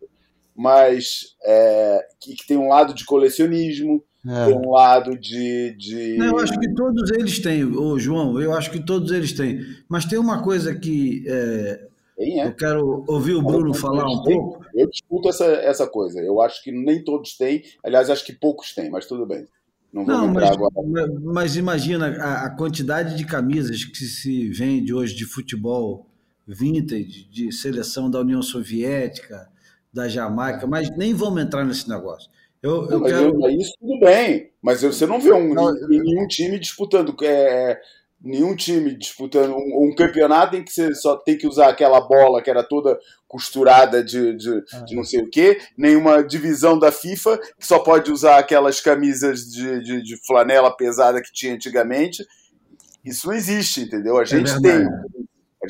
[0.54, 4.46] Mas é, que, que, tem um lado de colecionismo, é.
[4.46, 5.74] tem um lado de.
[5.76, 6.16] de...
[6.16, 9.60] Não, eu acho que todos eles têm, ô João, eu acho que todos eles têm.
[9.88, 12.46] Mas tem uma coisa que é, é.
[12.46, 14.64] Eu quero ouvir o Bruno falar um pouco.
[14.74, 16.20] Eu discuto essa, essa coisa.
[16.20, 17.62] Eu acho que nem todos têm.
[17.84, 19.46] Aliás, acho que poucos têm, mas tudo bem.
[19.92, 20.74] Não vou Não, mas, agora.
[21.22, 26.06] Mas imagina a, a, quantidade de camisas que se vende hoje de futebol
[26.46, 29.48] vintage, de seleção da União Soviética,
[29.92, 32.28] da Jamaica, mas nem vamos entrar nesse negócio.
[32.68, 33.46] Eu, não, eu quero...
[33.46, 37.80] eu, isso tudo bem, mas você não vê um, não, nenhum time disputando é,
[38.20, 42.42] nenhum time disputando um, um, campeonato em que você só tem que usar aquela bola
[42.42, 44.80] que era toda costurada de, de, ah.
[44.80, 49.44] de não sei o que, nenhuma divisão da FIFA que só pode usar aquelas camisas
[49.44, 52.26] de, de, de flanela pesada que tinha antigamente.
[53.04, 54.18] Isso não existe, entendeu?
[54.18, 54.86] A é gente é tem.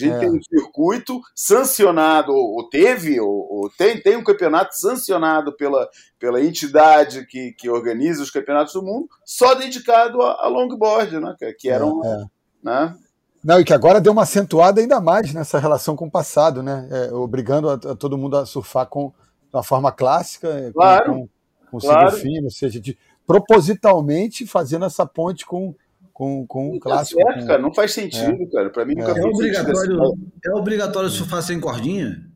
[0.04, 0.18] A gente é.
[0.20, 6.42] tem um circuito sancionado, ou teve, ou, ou, tem, tem um campeonato sancionado pela, pela
[6.42, 11.34] entidade que, que organiza os campeonatos do mundo, só dedicado a, a longboard, né?
[11.58, 12.24] Que, era um, é,
[12.62, 12.96] né?
[13.42, 16.88] Não, e que agora deu uma acentuada ainda mais nessa relação com o passado, né?
[16.90, 19.12] É, obrigando a, a, todo mundo a surfar com
[19.52, 21.28] uma forma clássica, é, claro, com,
[21.70, 22.12] com, com claro.
[22.12, 25.74] fino, ou seja, de, propositalmente fazendo essa ponte com,
[26.18, 27.22] com, com o clássico.
[27.22, 27.46] Certo, com...
[27.46, 28.46] cara, não faz sentido, é.
[28.46, 28.70] cara.
[28.70, 29.20] Para mim nunca é.
[29.20, 32.28] é obrigatório, é obrigatório surfar sem cordinha?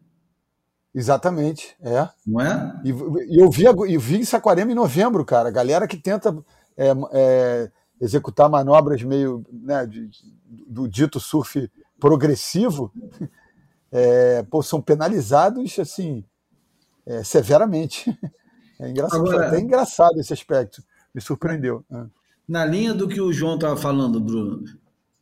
[0.95, 2.09] Exatamente, é.
[2.25, 2.81] Não é?
[2.85, 5.51] E, e eu, vi, eu vi em Saquarema em novembro, cara.
[5.51, 6.33] Galera que tenta
[6.77, 10.09] é, é, executar manobras meio né, de,
[10.69, 11.69] do dito surf
[11.99, 12.93] progressivo,
[13.91, 16.25] é, pô, são penalizados assim
[17.05, 18.17] é, severamente.
[18.81, 20.83] É engraçado, Agora, até engraçado esse aspecto.
[21.15, 21.85] Me surpreendeu.
[22.49, 24.65] Na linha do que o João estava falando, Bruno,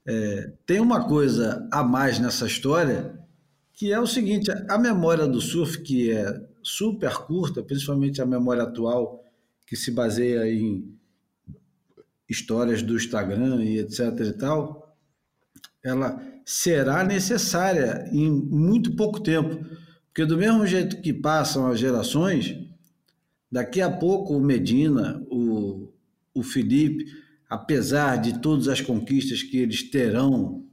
[0.06, 3.18] é, tem uma coisa a mais nessa história
[3.80, 8.62] que é o seguinte: a memória do surf, que é super curta, principalmente a memória
[8.62, 9.24] atual,
[9.66, 10.94] que se baseia em
[12.28, 14.96] histórias do Instagram e etc e tal,
[15.82, 19.64] ela será necessária em muito pouco tempo,
[20.06, 22.58] porque do mesmo jeito que passam as gerações,
[23.50, 25.69] daqui a pouco o Medina, o,
[26.40, 27.06] o Felipe,
[27.48, 30.64] apesar de todas as conquistas que eles terão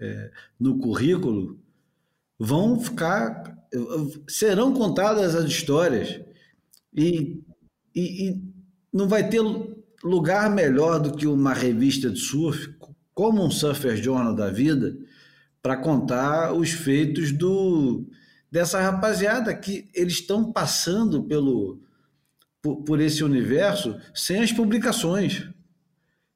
[0.00, 1.60] é, no currículo,
[2.38, 3.56] vão ficar,
[4.28, 6.20] serão contadas as histórias.
[6.94, 7.42] E,
[7.94, 8.42] e, e
[8.92, 9.40] não vai ter
[10.02, 12.74] lugar melhor do que uma revista de surf,
[13.14, 14.96] como um Surfer Journal da vida,
[15.62, 18.06] para contar os feitos do
[18.50, 21.80] dessa rapaziada que eles estão passando pelo
[22.62, 25.48] por, por, esse universo sem as publicações.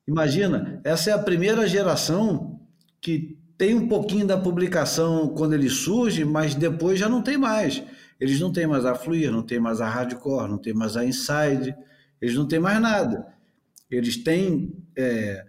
[0.07, 2.61] Imagina, essa é a primeira geração
[3.01, 7.83] que tem um pouquinho da publicação quando ele surge, mas depois já não tem mais.
[8.21, 11.05] Eles não têm mais a Fluir, não tem mais a Hardcore, não tem mais a
[11.05, 11.75] Inside,
[12.21, 13.27] eles não têm mais nada.
[13.91, 15.45] Eles têm é,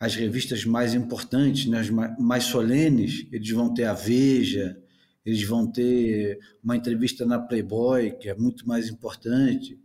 [0.00, 4.76] as revistas mais importantes, né, as mais solenes, eles vão ter a Veja,
[5.24, 9.78] eles vão ter uma entrevista na Playboy, que é muito mais importante,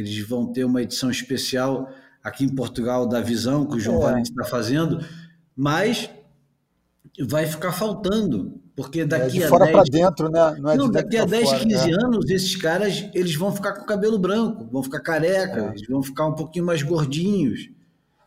[0.00, 1.88] eles vão ter uma edição especial
[2.22, 4.02] aqui em Portugal da Visão, que o João é.
[4.02, 5.04] Valente está fazendo,
[5.56, 6.10] mas
[7.26, 10.56] vai ficar faltando, porque daqui é de a fora para dentro, né?
[10.58, 11.96] Não, é não daqui a 10, fora, 15 né?
[12.04, 15.68] anos, esses caras eles vão ficar com o cabelo branco, vão ficar careca, é.
[15.70, 17.70] eles vão ficar um pouquinho mais gordinhos.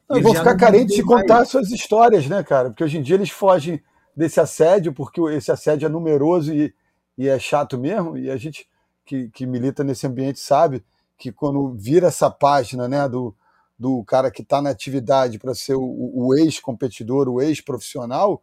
[0.10, 1.50] Não, vão ficar carentes de contar mais.
[1.50, 2.70] suas histórias, né, cara?
[2.70, 3.82] Porque hoje em dia eles fogem
[4.16, 6.74] desse assédio, porque esse assédio é numeroso e,
[7.18, 8.68] e é chato mesmo, e a gente
[9.06, 10.84] que, que milita nesse ambiente sabe
[11.22, 13.36] que quando vira essa página né, do,
[13.78, 18.42] do cara que está na atividade para ser o, o ex-competidor, o ex-profissional,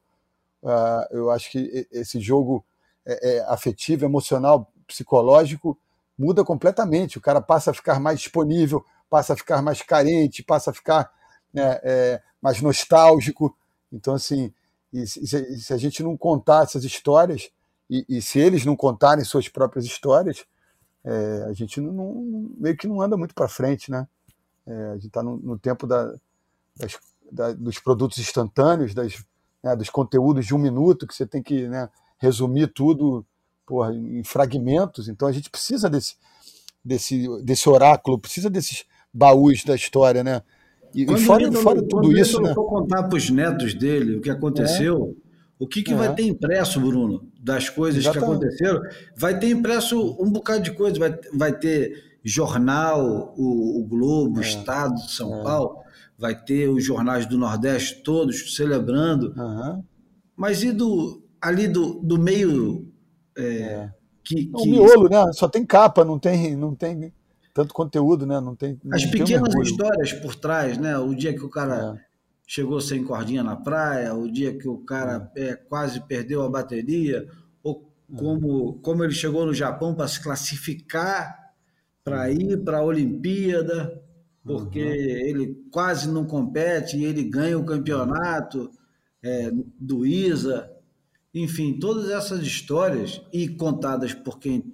[0.62, 2.64] uh, eu acho que esse jogo
[3.05, 5.77] é, é, afetivo, emocional, psicológico
[6.17, 7.19] muda completamente.
[7.19, 11.11] O cara passa a ficar mais disponível, passa a ficar mais carente, passa a ficar
[11.53, 13.57] né, é, mais nostálgico.
[13.93, 14.55] Então, assim,
[14.93, 17.51] e se, se, a gente não contar essas histórias,
[17.91, 20.45] e, e, se eles não contarem suas próprias histórias,
[21.09, 24.07] é, a gente não, não, meio que não anda muito para frente, né?
[24.66, 26.14] É, a gente está no, no, tempo da,
[26.77, 26.99] das,
[27.33, 29.25] da, dos produtos instantâneos, das,
[29.62, 33.25] né, dos conteúdos de um minuto, que você tem que né, resumir tudo
[33.64, 35.09] porra, em fragmentos.
[35.09, 36.16] Então a gente precisa desse,
[36.85, 40.42] desse, desse oráculo, precisa desses baús da história, né?
[40.94, 42.53] E, quando fora, fora tudo isso, né?
[42.55, 45.28] for contar para os netos dele o que aconteceu, é.
[45.59, 45.97] O que, que é.
[45.97, 48.29] vai ter impresso, Bruno, das coisas Exatamente.
[48.29, 48.81] que aconteceram?
[49.16, 54.42] Vai ter impresso um bocado de coisa, vai, vai ter jornal, o, o Globo, o
[54.42, 54.47] é.
[54.47, 55.42] Estado de São é.
[55.42, 55.79] Paulo,
[56.16, 59.35] vai ter os jornais do Nordeste todos celebrando.
[59.37, 59.83] Uhum.
[60.37, 62.92] Mas e do, ali do, do meio.
[63.37, 63.90] É, é.
[64.23, 64.51] que, que...
[64.53, 65.33] O miolo, né?
[65.33, 67.12] Só tem capa, não tem, não tem
[67.53, 68.40] tanto conteúdo, né?
[68.40, 68.79] Não tem.
[68.92, 70.97] As não pequenas tem histórias por trás, né?
[70.99, 72.08] O dia que o cara é.
[72.49, 75.51] Chegou sem cordinha na praia, o dia que o cara é.
[75.51, 77.29] é quase perdeu a bateria,
[77.63, 81.53] ou como, como ele chegou no Japão para se classificar
[82.03, 82.33] para uhum.
[82.33, 84.03] ir para a Olimpíada,
[84.43, 84.89] porque uhum.
[84.89, 88.71] ele quase não compete e ele ganha o campeonato
[89.23, 90.71] é, do ISA.
[91.35, 94.73] Enfim, todas essas histórias, e contadas por quem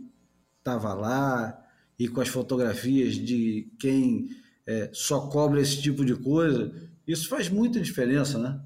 [0.58, 1.60] estava lá,
[1.98, 4.28] e com as fotografias de quem
[4.64, 6.72] é, só cobra esse tipo de coisa,
[7.06, 8.60] isso faz muita diferença, né?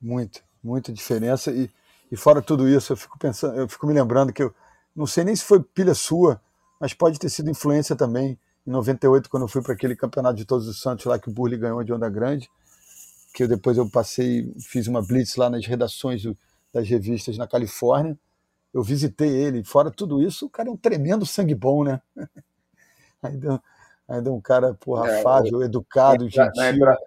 [0.00, 1.50] Muito, muita diferença.
[1.50, 1.70] E,
[2.10, 4.54] e fora tudo isso, eu fico pensando, eu fico me lembrando que eu
[4.94, 6.40] não sei nem se foi pilha sua,
[6.80, 8.38] mas pode ter sido influência também.
[8.66, 11.32] Em 98, quando eu fui para aquele campeonato de Todos os Santos lá que o
[11.32, 12.50] Burley ganhou de Onda Grande,
[13.32, 16.36] que eu, depois eu passei, fiz uma blitz lá nas redações do,
[16.72, 18.18] das revistas na Califórnia
[18.76, 19.64] eu visitei ele.
[19.64, 22.02] Fora tudo isso, o cara é um tremendo sangue bom, né?
[23.22, 23.62] ainda,
[24.08, 26.52] ainda um cara porra, é, afável, educado, na, gentil.
[26.54, 27.00] Na entrada,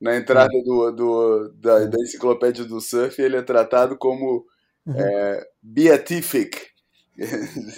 [0.00, 0.62] na entrada é.
[0.62, 1.86] do, do, da, é.
[1.86, 4.44] da, enciclopédia do surf, ele é tratado como
[4.86, 4.94] uhum.
[4.96, 6.72] é, beatific.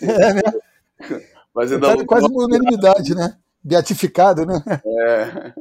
[0.02, 0.42] É, né?
[1.56, 3.36] Ainda é quase uma unanimidade, né?
[3.62, 4.62] Beatificado, né?
[4.66, 5.52] É.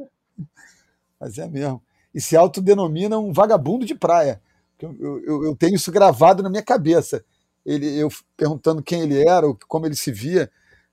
[1.20, 1.82] Mas é mesmo.
[2.14, 4.40] E se autodenomina um vagabundo de praia.
[4.80, 7.24] Eu, eu, eu, tenho isso gravado na minha cabeça
[7.64, 10.50] ele, eu perguntando quem ele era, como ele se via.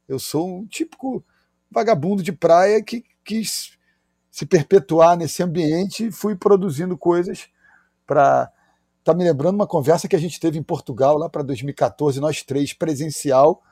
[0.08, 1.24] Eu sou um típico
[1.72, 3.78] vagabundo de praia que quis
[4.30, 7.48] se perpetuar nesse ambiente e fui produzindo coisas
[8.06, 8.52] para.
[9.04, 12.44] Tá me lembrando uma conversa que a gente teve em Portugal lá para 2014, nós
[12.44, 13.64] três, presencial,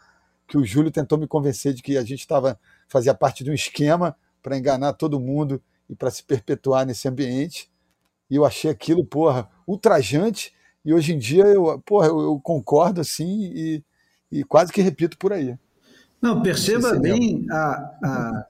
[0.47, 3.53] que o Júlio tentou me convencer de que a gente estava fazia parte de um
[3.53, 7.69] esquema para enganar todo mundo e para se perpetuar nesse ambiente.
[8.27, 10.51] E eu achei aquilo, porra, ultrajante
[10.83, 13.83] e hoje em dia eu, porra, eu, eu concordo assim e,
[14.31, 15.55] e quase que repito por aí.
[16.21, 17.55] Não, perceba Não bem a,
[18.03, 18.45] a,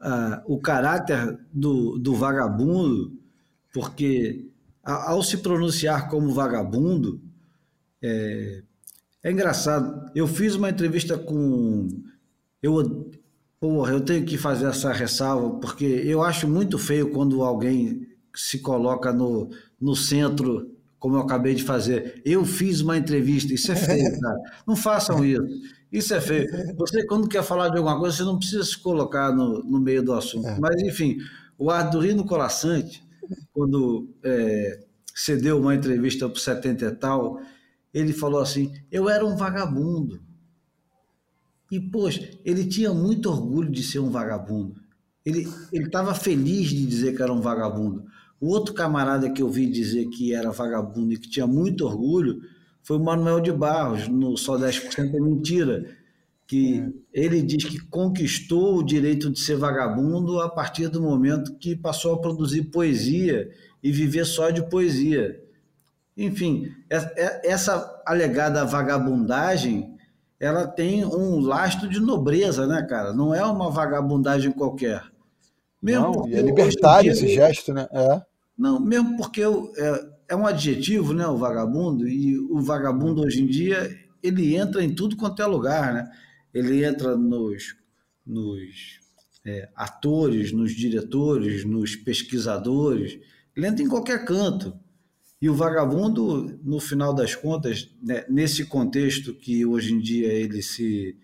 [0.00, 3.12] a, o caráter do, do vagabundo,
[3.72, 4.46] porque
[4.82, 7.20] ao se pronunciar como vagabundo,
[8.02, 8.62] é,
[9.22, 10.10] é engraçado.
[10.14, 11.88] Eu fiz uma entrevista com.
[12.62, 13.10] Eu,
[13.60, 18.58] porra, eu tenho que fazer essa ressalva, porque eu acho muito feio quando alguém se
[18.58, 22.22] coloca no, no centro como eu acabei de fazer.
[22.24, 24.38] Eu fiz uma entrevista, isso é feio, cara.
[24.64, 25.42] Não façam isso.
[25.92, 26.48] Isso é feio.
[26.76, 30.02] Você, quando quer falar de alguma coisa, você não precisa se colocar no, no meio
[30.02, 30.48] do assunto.
[30.48, 30.58] É.
[30.58, 31.18] Mas, enfim,
[31.58, 33.04] o Ardurino Colassante,
[33.52, 34.80] quando é,
[35.14, 37.40] cedeu uma entrevista para o 70 e tal,
[37.92, 40.22] ele falou assim: Eu era um vagabundo.
[41.70, 44.80] E, poxa, ele tinha muito orgulho de ser um vagabundo.
[45.24, 48.04] Ele estava feliz de dizer que era um vagabundo.
[48.40, 52.42] O outro camarada que eu vi dizer que era vagabundo e que tinha muito orgulho
[52.82, 55.86] foi o Manuel de Barros, no Só 10% é Mentira,
[56.46, 57.24] que é.
[57.24, 62.14] ele diz que conquistou o direito de ser vagabundo a partir do momento que passou
[62.14, 63.50] a produzir poesia
[63.82, 65.40] e viver só de poesia.
[66.16, 69.96] Enfim, é, é, essa alegada vagabundagem,
[70.38, 73.12] ela tem um lastro de nobreza, né, cara?
[73.12, 75.02] Não é uma vagabundagem qualquer.
[75.80, 77.88] Mesmo Não, e é libertário esse gesto, né?
[77.90, 78.22] É.
[78.56, 83.42] Não, mesmo porque eu, é, é um adjetivo, né, o vagabundo, e o vagabundo hoje
[83.42, 86.10] em dia, ele entra em tudo quanto é lugar, né?
[86.54, 87.76] Ele entra nos,
[88.26, 88.98] nos
[89.44, 93.18] é, atores, nos diretores, nos pesquisadores,
[93.54, 94.74] ele entra em qualquer canto.
[95.38, 100.62] E o vagabundo, no final das contas, né, nesse contexto que hoje em dia ele
[100.62, 101.14] se,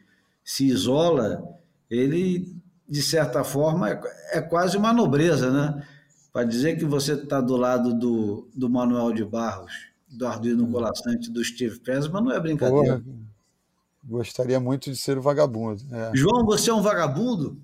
[0.44, 1.42] se isola,
[1.88, 5.82] ele de certa forma, é, é quase uma nobreza, né?
[6.38, 9.72] Para dizer que você está do lado do, do Manuel de Barros,
[10.06, 10.70] do Arduino hum.
[10.70, 13.00] Colassante, do Steve Pressman, não é brincadeira.
[13.00, 13.16] Porra,
[14.04, 15.82] gostaria muito de ser o vagabundo.
[15.90, 16.12] É.
[16.14, 17.60] João, você é um vagabundo?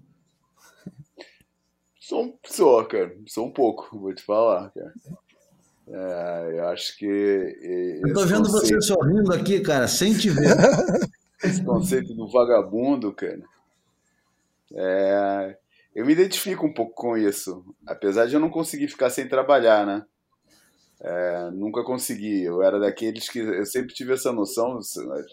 [2.00, 3.16] Sou, sou, cara.
[3.28, 4.92] Sou um pouco, vou te falar, cara.
[5.86, 8.00] É, eu acho que.
[8.04, 10.48] Eu tô vendo conceito, você sorrindo aqui, cara, sem te ver.
[11.44, 13.40] esse conceito do vagabundo, cara.
[14.72, 15.58] É,
[15.94, 17.64] eu me identifico um pouco com isso.
[17.86, 20.04] Apesar de eu não conseguir ficar sem trabalhar, né?
[21.00, 22.42] É, nunca consegui.
[22.42, 24.78] Eu era daqueles que eu sempre tive essa noção.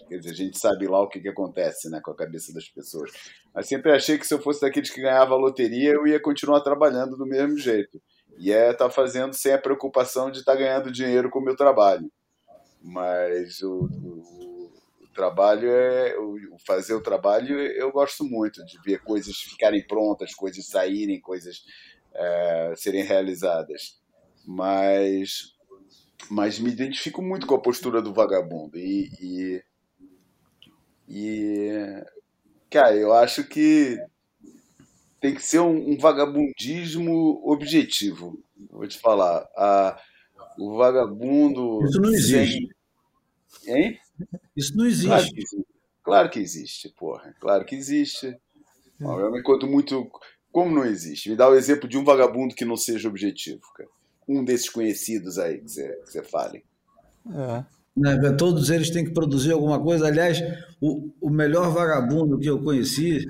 [0.08, 2.68] Quer dizer, a gente sabe lá o que, que acontece né, com a cabeça das
[2.68, 3.10] pessoas.
[3.54, 7.16] Mas sempre achei que se eu fosse daqueles que ganhava loteria, eu ia continuar trabalhando
[7.16, 8.00] do mesmo jeito.
[8.38, 11.44] E é estar tá fazendo sem a preocupação de estar tá ganhando dinheiro com o
[11.44, 12.10] meu trabalho.
[12.82, 14.41] Mas o, o
[15.12, 16.16] trabalho é.
[16.18, 21.64] O, fazer o trabalho eu gosto muito, de ver coisas ficarem prontas, coisas saírem, coisas
[22.14, 24.00] é, serem realizadas.
[24.46, 25.52] Mas
[26.30, 28.78] mas me identifico muito com a postura do vagabundo.
[28.78, 29.64] E, e,
[31.08, 32.04] e
[32.70, 33.98] cara, eu acho que
[35.20, 38.42] tem que ser um, um vagabundismo objetivo.
[38.70, 39.46] Vou te falar.
[39.56, 40.00] A,
[40.58, 41.84] o vagabundo.
[41.84, 42.68] Isso não existe.
[43.46, 43.74] Sem...
[43.74, 43.98] Hein?
[44.56, 45.08] Isso não existe.
[45.08, 45.66] Claro que existe,
[46.02, 47.34] claro que existe porra.
[47.40, 48.36] Claro que existe.
[49.00, 50.10] Eu me encontro muito.
[50.50, 51.30] Como não existe?
[51.30, 53.88] Me dá o exemplo de um vagabundo que não seja objetivo, cara
[54.28, 56.64] um desses conhecidos aí que você, que você fale.
[57.30, 57.64] É.
[57.94, 60.06] Né, todos eles têm que produzir alguma coisa.
[60.06, 60.42] Aliás,
[60.80, 63.26] o, o melhor vagabundo que eu conheci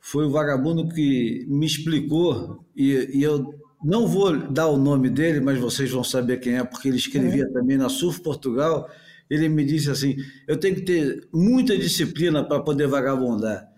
[0.00, 5.40] foi o vagabundo que me explicou, e, e, eu não vou dar o nome dele,
[5.40, 7.52] mas vocês vão saber quem é, porque ele escrevia é.
[7.52, 8.88] também na Surf Portugal.
[9.28, 10.16] Ele me disse assim:
[10.46, 13.68] eu tenho que ter muita disciplina para poder vagabundar.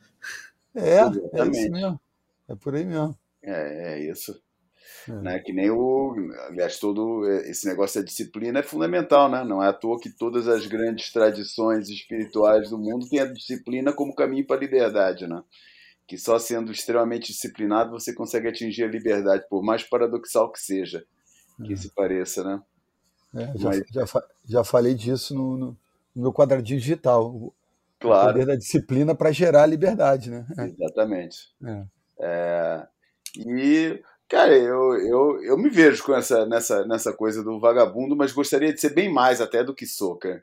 [0.74, 2.00] É, é isso mesmo.
[2.48, 3.16] É por aí mesmo.
[3.42, 4.38] É, é isso.
[5.08, 5.12] É.
[5.12, 5.38] Né?
[5.38, 6.14] Que nem o.
[6.48, 9.44] Aliás, todo esse negócio da disciplina é fundamental, né?
[9.44, 13.92] Não é à toa que todas as grandes tradições espirituais do mundo têm a disciplina
[13.92, 15.42] como caminho para a liberdade, né?
[16.06, 21.04] Que só sendo extremamente disciplinado você consegue atingir a liberdade, por mais paradoxal que seja,
[21.64, 21.76] que é.
[21.76, 22.60] se pareça, né?
[23.36, 23.84] É, já, Mas...
[23.90, 25.76] já, já, falei disso no, no,
[26.14, 27.54] meu quadradinho digital.
[27.98, 28.28] Claro.
[28.28, 30.46] O poder da disciplina para gerar a liberdade, né?
[30.58, 31.38] Exatamente.
[31.64, 31.84] É.
[32.18, 32.86] É,
[33.36, 38.32] e Cara, eu, eu, eu me vejo com essa, nessa, nessa coisa do vagabundo, mas
[38.32, 40.42] gostaria de ser bem mais até do que sou, cara.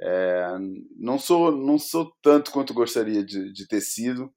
[0.00, 0.46] É,
[0.98, 4.30] não sou não sou tanto quanto gostaria de, de ter sido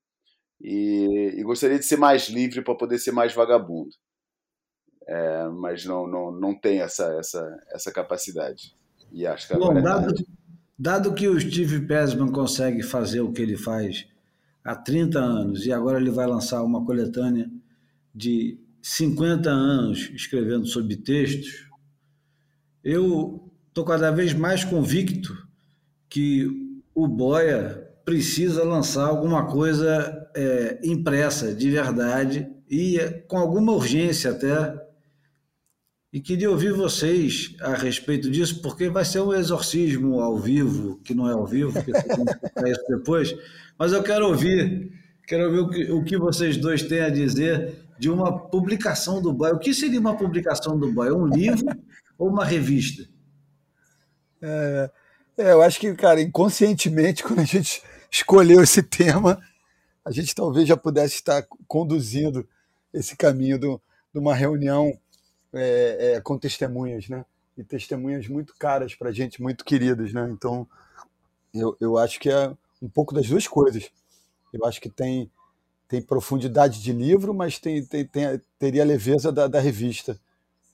[0.62, 3.92] e, e, gostaria de ser mais livre para poder ser mais vagabundo.
[5.12, 8.76] É, mas não, não, não tenho essa, essa, essa capacidade.
[9.12, 10.14] E acho que Bom, é dado,
[10.78, 14.06] dado que o Steve Pesman consegue fazer o que ele faz
[14.64, 17.50] há 30 anos e agora ele vai lançar uma coletânea
[18.14, 21.68] de 50 anos escrevendo sobre textos,
[22.84, 25.36] eu estou cada vez mais convicto
[26.08, 26.48] que
[26.94, 34.89] o Boia precisa lançar alguma coisa é, impressa de verdade e com alguma urgência até.
[36.12, 41.14] E queria ouvir vocês a respeito disso, porque vai ser um exorcismo ao vivo, que
[41.14, 43.36] não é ao vivo, porque você tem que explicar isso depois,
[43.78, 44.92] mas eu quero ouvir,
[45.28, 49.32] quero ouvir o que, o que vocês dois têm a dizer de uma publicação do
[49.32, 49.52] Boy.
[49.52, 51.12] O que seria uma publicação do Boy?
[51.12, 51.68] Um livro
[52.18, 53.08] ou uma revista?
[54.42, 54.90] É,
[55.38, 59.40] é, eu acho que, cara, inconscientemente, quando a gente escolheu esse tema,
[60.04, 62.48] a gente talvez já pudesse estar conduzindo
[62.92, 63.78] esse caminho de
[64.16, 64.92] uma reunião
[65.54, 67.26] é, é, com testemunhas, né?
[67.58, 70.30] E testemunhas muito caras para gente, muito queridas, né?
[70.32, 70.68] Então,
[71.54, 73.92] eu, eu acho que é um pouco das duas coisas.
[74.54, 75.30] Eu acho que tem
[75.88, 80.20] tem profundidade de livro, mas tem, tem, tem teria a leveza da, da, revista.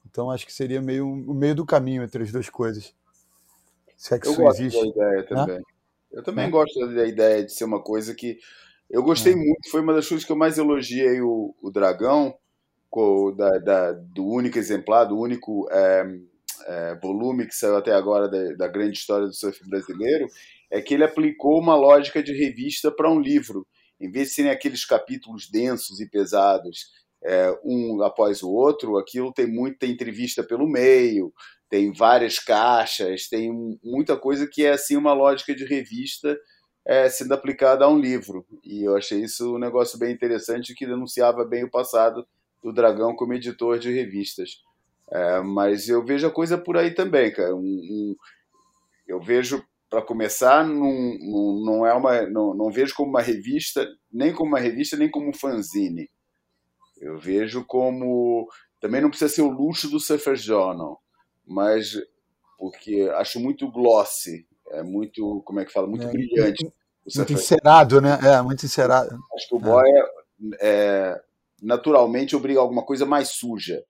[0.05, 2.93] Então acho que seria meio o meio do caminho entre as duas coisas.
[3.95, 4.81] Se é que eu isso gosto existe.
[4.81, 5.61] da ideia também.
[6.11, 6.49] Eu também é.
[6.49, 8.37] gosto da ideia de ser uma coisa que
[8.89, 9.69] eu gostei muito.
[9.71, 12.37] Foi uma das coisas que eu mais elogiei o, o Dragão,
[13.35, 16.05] da, da, do único exemplar, do único é,
[16.67, 20.27] é, volume que saiu até agora da, da grande história do surf brasileiro,
[20.71, 23.65] é que ele aplicou uma lógica de revista para um livro
[23.99, 26.91] em vez de serem aqueles capítulos densos e pesados,
[27.23, 31.33] é, um após o outro, aquilo tem muita entrevista pelo meio,
[31.69, 33.51] tem várias caixas, tem
[33.83, 36.37] muita coisa que é assim uma lógica de revista
[36.85, 38.45] é, sendo aplicada a um livro.
[38.63, 42.27] E eu achei isso um negócio bem interessante que denunciava bem o passado
[42.65, 44.63] do Dragão como editor de revistas.
[45.11, 47.55] É, mas eu vejo a coisa por aí também, cara.
[47.55, 48.15] Um, um,
[49.07, 53.87] eu vejo para começar, não, não, não, é uma, não, não vejo como uma revista,
[54.11, 56.09] nem como uma revista, nem como um fanzine.
[56.97, 58.49] Eu vejo como.
[58.81, 60.99] Também não precisa ser o luxo do Surfer Journal,
[61.45, 61.95] mas
[62.57, 66.63] porque acho muito glossy, é muito, como é que fala, muito é, brilhante.
[66.63, 68.17] Muito, muito encerado, né?
[68.23, 69.19] É, muito encerado.
[69.35, 70.57] Acho que o boy é.
[70.61, 71.21] é,
[71.65, 73.83] naturalmente obriga alguma coisa mais suja.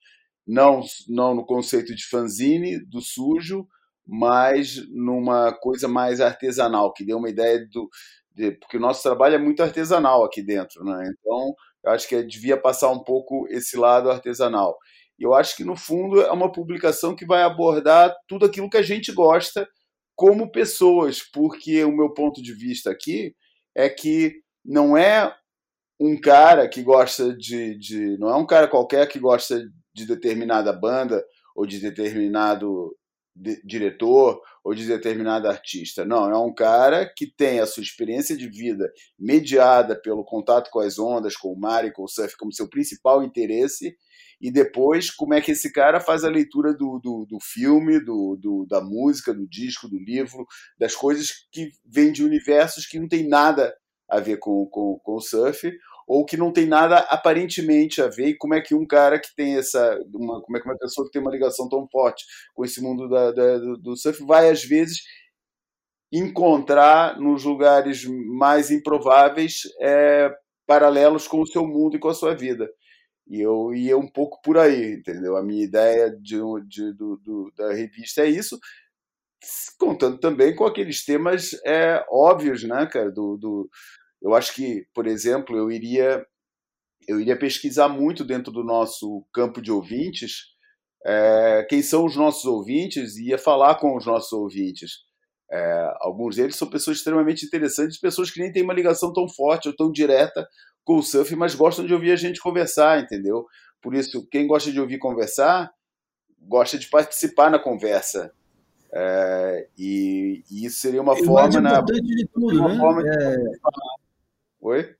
[0.48, 3.68] Não, não no conceito de fanzine, do sujo,
[4.06, 7.90] mas numa coisa mais artesanal, que dê uma ideia do.
[8.34, 11.10] De, porque o nosso trabalho é muito artesanal aqui dentro, né?
[11.10, 11.54] Então,
[11.84, 14.78] eu acho que devia passar um pouco esse lado artesanal.
[15.18, 18.78] E eu acho que, no fundo, é uma publicação que vai abordar tudo aquilo que
[18.78, 19.68] a gente gosta
[20.16, 23.36] como pessoas, porque o meu ponto de vista aqui
[23.76, 25.34] é que não é
[26.00, 28.18] um cara que gosta de, de.
[28.18, 29.62] Não é um cara qualquer que gosta
[29.94, 31.24] de determinada banda
[31.56, 32.96] ou de determinado
[33.36, 36.06] de, diretor ou de determinado artista.
[36.06, 40.80] Não, é um cara que tem a sua experiência de vida mediada pelo contato com
[40.80, 43.96] as ondas, com o mar e com o surf como seu principal interesse,
[44.42, 48.38] e depois como é que esse cara faz a leitura do, do, do filme, do,
[48.40, 50.46] do, da música, do disco, do livro,
[50.80, 53.74] das coisas que vêm de universos que não tem nada
[54.08, 55.72] a ver com, com, com o surf,
[56.08, 59.34] ou que não tem nada aparentemente a ver, e como é que um cara que
[59.36, 60.00] tem essa.
[60.14, 63.10] Uma, como é que uma pessoa que tem uma ligação tão forte com esse mundo
[63.10, 65.02] da, da, do surf vai, às vezes,
[66.12, 70.32] encontrar nos lugares mais improváveis é,
[70.68, 72.70] paralelos com o seu mundo e com a sua vida.
[73.28, 75.36] E eu ia um pouco por aí, entendeu?
[75.36, 76.38] A minha ideia de,
[76.68, 78.60] de do, do, da revista é isso,
[79.78, 83.70] contando também com aqueles temas é, óbvios, né, cara, do, do
[84.22, 86.26] eu acho que, por exemplo, eu iria
[87.08, 90.56] eu iria pesquisar muito dentro do nosso campo de ouvintes
[91.06, 95.04] é, quem são os nossos ouvintes e ia falar com os nossos ouvintes.
[95.52, 99.68] É, alguns deles são pessoas extremamente interessantes, pessoas que nem têm uma ligação tão forte
[99.68, 100.48] ou tão direta
[100.84, 103.46] com o surf, mas gostam de ouvir a gente conversar, entendeu?
[103.80, 105.72] Por isso, quem gosta de ouvir conversar,
[106.42, 108.34] gosta de participar na conversa.
[108.92, 111.62] É, e, e, isso seria uma e forma.
[111.62, 112.80] Na, de tudo, uma né?
[112.80, 113.36] Forma de é,
[114.62, 114.96] Oi?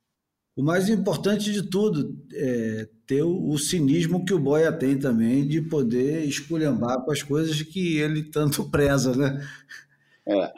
[0.56, 5.46] O mais importante de tudo é ter o, o, cinismo que o Boia tem também
[5.46, 9.46] de poder esculhambar com as coisas que ele tanto preza, né?
[10.26, 10.52] É.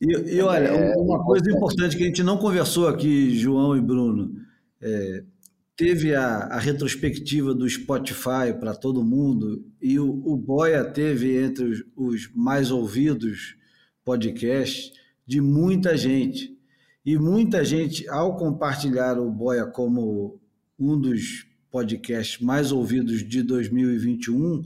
[0.00, 3.80] E, e olha, é, uma coisa importante que a gente não conversou aqui, João e
[3.80, 4.34] Bruno,
[4.80, 5.22] é,
[5.76, 11.64] teve a, a, retrospectiva do Spotify para todo mundo e o, o Boia teve entre
[11.64, 13.56] os, os mais ouvidos
[14.04, 14.92] podcasts
[15.26, 16.58] de muita gente.
[17.04, 20.40] E muita gente, ao compartilhar o Boia como
[20.78, 24.62] um dos podcasts mais ouvidos de 2021,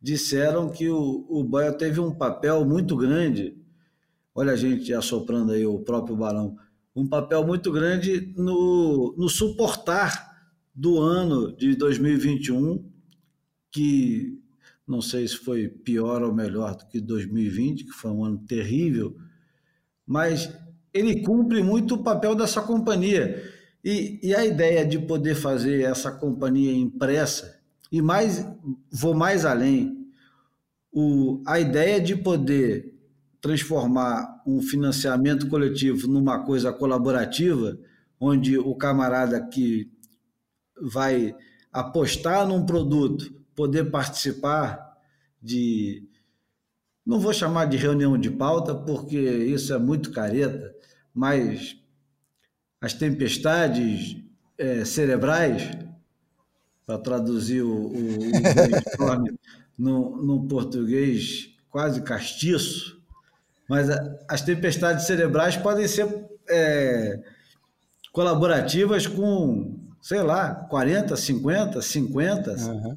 [0.00, 3.56] disseram que o, o Boia teve um papel muito grande.
[4.32, 6.56] Olha a gente assoprando aí o próprio balão.
[6.94, 10.28] Um papel muito grande no, no suportar
[10.72, 12.88] do ano de 2021,
[13.72, 14.38] que
[14.86, 19.16] não sei se foi pior ou melhor do que 2020, que foi um ano terrível,
[20.06, 20.48] mas
[20.98, 23.42] ele cumpre muito o papel dessa companhia.
[23.84, 27.58] E, e a ideia de poder fazer essa companhia impressa,
[27.90, 28.44] e mais
[28.90, 30.06] vou mais além,
[30.92, 32.94] o, a ideia de poder
[33.40, 37.78] transformar um financiamento coletivo numa coisa colaborativa,
[38.20, 39.90] onde o camarada que
[40.80, 41.34] vai
[41.72, 44.96] apostar num produto, poder participar
[45.40, 46.04] de.
[47.06, 50.74] Não vou chamar de reunião de pauta, porque isso é muito careta,
[51.18, 51.76] mas
[52.80, 54.16] as tempestades
[54.56, 55.68] é, cerebrais,
[56.86, 59.38] para traduzir o, o, o
[59.76, 63.02] no, no português quase castiço,
[63.68, 66.06] mas a, as tempestades cerebrais podem ser
[66.48, 67.20] é,
[68.12, 72.96] colaborativas com, sei lá, 40, 50, 50, uhum.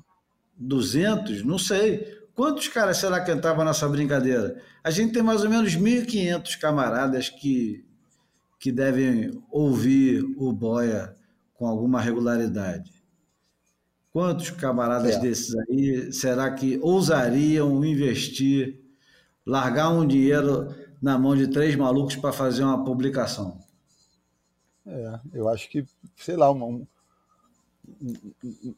[0.60, 2.22] 200, não sei.
[2.36, 4.62] Quantos caras será que entravam nessa brincadeira?
[4.84, 7.84] A gente tem mais ou menos 1.500 camaradas que
[8.62, 11.16] que devem ouvir o Boia
[11.56, 12.94] com alguma regularidade.
[14.14, 15.20] Quantos camaradas é.
[15.20, 18.80] desses aí será que ousariam investir,
[19.44, 23.60] largar um dinheiro na mão de três malucos para fazer uma publicação?
[24.86, 25.84] É, eu acho que,
[26.16, 26.86] sei lá, um,
[28.00, 28.34] um,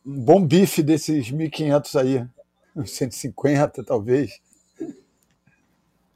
[0.06, 2.26] um bom bife desses 1.500 aí,
[2.74, 4.40] uns 150 talvez.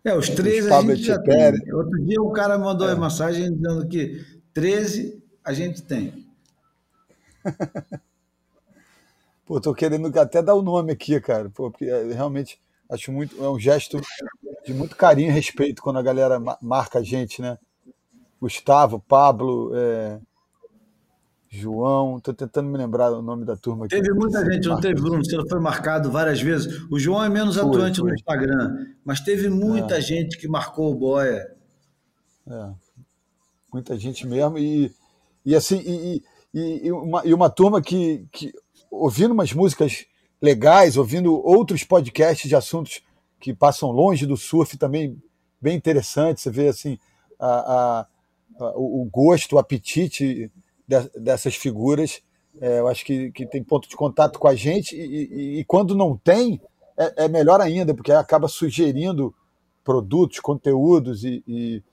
[0.08, 1.74] É, os 13 a gente já tem.
[1.74, 2.94] Outro dia o cara mandou é.
[2.94, 6.26] uma mensagem dizendo que 13 a gente tem.
[9.46, 12.58] Pô, tô querendo até dar o nome aqui, cara, Pô, porque é, realmente
[12.90, 13.44] acho muito.
[13.44, 14.00] É um gesto
[14.66, 17.58] de muito carinho e respeito quando a galera marca a gente, né?
[18.40, 20.20] Gustavo, Pablo, é,
[21.50, 23.96] João, estou tentando me lembrar o nome da turma aqui.
[23.96, 25.24] Teve muita gente, não teve, Bruno?
[25.24, 26.86] Você foi marcado várias vezes.
[26.92, 28.10] O João é menos foi, atuante foi.
[28.10, 30.02] no Instagram, mas teve muita é.
[30.02, 31.56] gente que marcou o Boia.
[32.46, 32.70] É,
[33.72, 34.58] muita gente mesmo.
[34.58, 34.92] E,
[35.46, 36.24] e assim, e,
[36.54, 38.52] e, e, uma, e uma turma que, que,
[38.92, 40.06] ouvindo umas músicas
[40.42, 43.02] legais, ouvindo outros podcasts de assuntos
[43.40, 45.22] que passam longe do surf também,
[45.62, 46.42] bem interessante.
[46.42, 47.00] Você vê assim,
[47.40, 48.08] a, a, a
[48.76, 50.52] o gosto, o apetite
[50.88, 52.22] dessas figuras.
[52.60, 55.64] É, eu acho que, que tem ponto de contato com a gente e, e, e
[55.66, 56.60] quando não tem,
[56.98, 59.34] é, é, melhor ainda, porque acaba sugerindo
[59.84, 61.84] produtos, conteúdos e, e,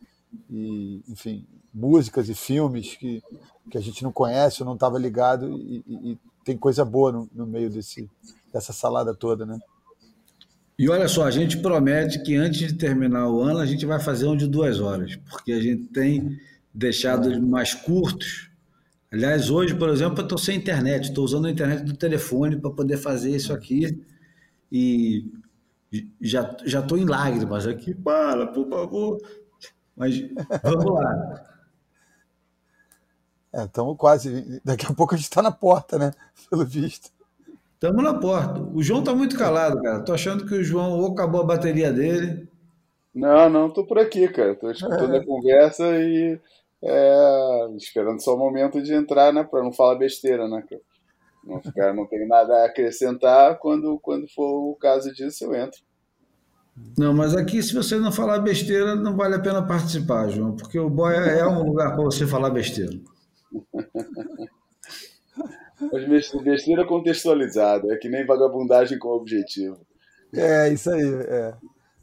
[1.09, 3.23] enfim, músicas e filmes que,
[3.71, 7.47] que a gente não conhece ou não estava ligado e, tem coisa boa no, no
[7.47, 8.09] meio desse,
[8.53, 9.59] dessa salada toda, né?
[10.79, 13.99] E olha só, a gente promete que antes de terminar o ano a gente vai
[13.99, 16.39] fazer um de duas horas, porque a gente tem
[16.75, 18.51] deixado mais curtos
[19.15, 22.73] Aliás, hoje, por exemplo, eu estou sem internet, estou usando a internet do telefone para
[22.73, 24.05] poder fazer isso aqui
[24.73, 25.31] e
[26.21, 27.95] já já estou em lágrimas aqui.
[27.95, 29.19] Para, por favor.
[29.97, 30.21] Mas
[30.65, 31.45] vamos lá.
[33.55, 34.61] Estamos é, quase.
[34.65, 36.11] Daqui a pouco a gente está na porta, né?
[36.51, 37.09] Pelo visto.
[37.75, 38.63] Estamos na porta.
[38.63, 40.01] O João está muito calado, cara.
[40.01, 42.49] Estou achando que o João ou acabou a bateria dele.
[43.15, 44.55] Não, não, estou por aqui, cara.
[44.55, 45.19] Estou escutando é.
[45.19, 46.41] a conversa e
[46.85, 49.43] é, esperando só o momento de entrar, né?
[49.43, 50.63] Para não falar besteira, né?
[51.43, 53.59] Não, ficar, não tem nada a acrescentar.
[53.59, 55.81] Quando, quando for o caso disso, eu entro.
[56.99, 60.79] Não, mas aqui, se você não falar besteira, não vale a pena participar, João, porque
[60.79, 62.93] o Boia é um lugar para você falar besteira.
[65.93, 69.79] Mas besteira contextualizada, é que nem vagabundagem com objetivo.
[70.33, 71.15] É, isso aí.
[71.29, 71.55] É.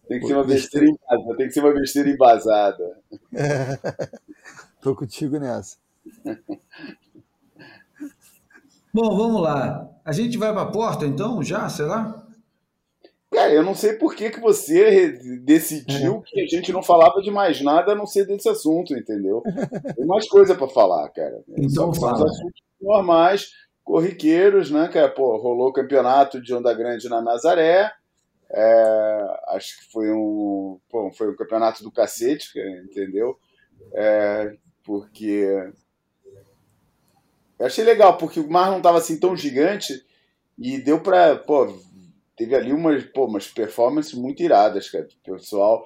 [0.08, 1.38] Tem que ser uma besteira embasada.
[1.38, 2.84] Tem que ser uma besteira embasada.
[3.36, 3.78] É.
[4.82, 5.78] Tô contigo nessa.
[8.94, 9.90] Bom, vamos lá.
[10.04, 11.70] A gente vai para a porta então, já?
[11.70, 12.26] Será?
[13.32, 16.22] Cara, eu não sei por que, que você decidiu é.
[16.26, 19.42] que a gente não falava de mais nada a não ser desse assunto, entendeu?
[19.96, 21.42] Tem mais coisa para falar, cara.
[21.48, 22.26] Então são, fala.
[22.26, 23.52] assuntos normais,
[23.86, 25.08] corriqueiros, né, cara?
[25.08, 27.90] Pô, rolou o campeonato de Onda Grande na Nazaré.
[28.50, 32.52] É, acho que foi um, pô, foi um campeonato do cacete,
[32.84, 33.38] entendeu?
[33.94, 35.72] É, porque
[37.62, 40.04] eu achei legal, porque o mar não estava assim tão gigante
[40.58, 41.68] e deu para, pô,
[42.36, 45.08] teve ali umas, pô, umas performances muito iradas, cara.
[45.08, 45.86] O pessoal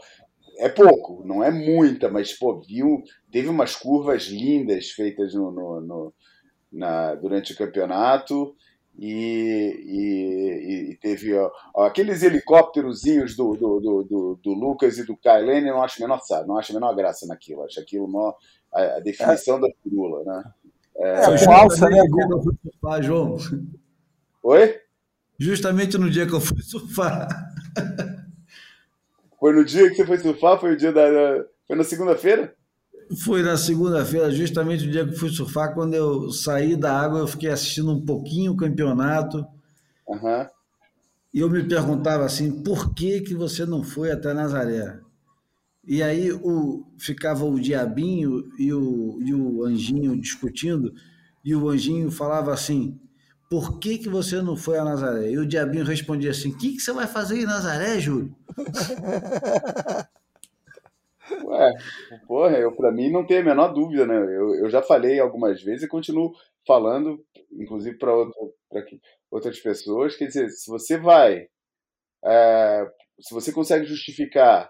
[0.58, 5.82] é pouco, não é muita, mas pô, viu, teve umas curvas lindas feitas no, no,
[5.82, 6.14] no
[6.72, 8.56] na, durante o campeonato.
[8.98, 11.52] E, e, e, teve ó,
[11.86, 16.58] aqueles helicópterozinhos do, do, do, do, Lucas e do Kylene, não acho menor sabe, não
[16.58, 18.38] acho a menor graça naquilo, acho aquilo maior,
[18.74, 19.62] a, a definição é.
[19.62, 20.43] da pirula, né?
[20.98, 22.02] É, é falsa, né?
[22.02, 23.38] Que eu fui surfar, João.
[24.43, 24.80] Oi?
[25.38, 27.28] Justamente no dia que eu fui surfar.
[29.38, 30.60] Foi no dia que você foi surfar?
[30.60, 31.46] Foi o dia da.
[31.68, 32.56] Foi na segunda-feira?
[33.24, 35.74] Foi na segunda-feira, justamente o dia que eu fui surfar.
[35.74, 39.45] Quando eu saí da água, eu fiquei assistindo um pouquinho o campeonato.
[40.08, 40.47] Uhum.
[41.34, 44.99] E eu me perguntava assim: por que, que você não foi até Nazaré?
[45.88, 50.91] E aí o, ficava o diabinho e o, e o anjinho discutindo,
[51.43, 52.99] e o anjinho falava assim:
[53.49, 55.30] Por que, que você não foi a Nazaré?
[55.30, 58.36] E o diabinho respondia assim: O que, que você vai fazer em Nazaré, Júlio?
[61.46, 61.72] Ué,
[62.28, 64.16] porra, eu, pra mim não tem a menor dúvida, né?
[64.16, 66.34] Eu, eu já falei algumas vezes e continuo
[66.68, 68.12] falando, inclusive para
[69.32, 70.16] outras pessoas.
[70.16, 71.48] Quer dizer, se você vai,
[72.26, 72.86] é,
[73.20, 74.70] se você consegue justificar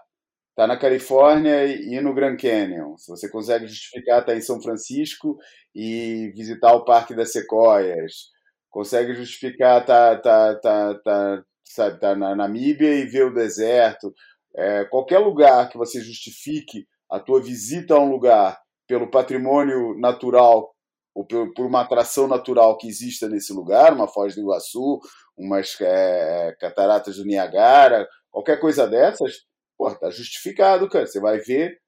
[0.56, 2.96] tá na Califórnia e no Grand Canyon.
[2.96, 5.36] Se você consegue justificar tá em São Francisco
[5.74, 8.30] e visitar o Parque das Sequoias,
[8.70, 14.12] consegue justificar tá tá tá tá, sabe, tá na Namíbia e ver o deserto,
[14.56, 20.72] é, qualquer lugar que você justifique a tua visita a um lugar pelo patrimônio natural
[21.14, 25.00] ou por, uma atração natural que exista nesse lugar, uma Foz do Iguaçu,
[25.36, 29.46] umas é, cataratas do Niagara, qualquer coisa dessas,
[29.76, 31.06] Pô, tá justificado, cara.
[31.06, 31.78] Você vai ver.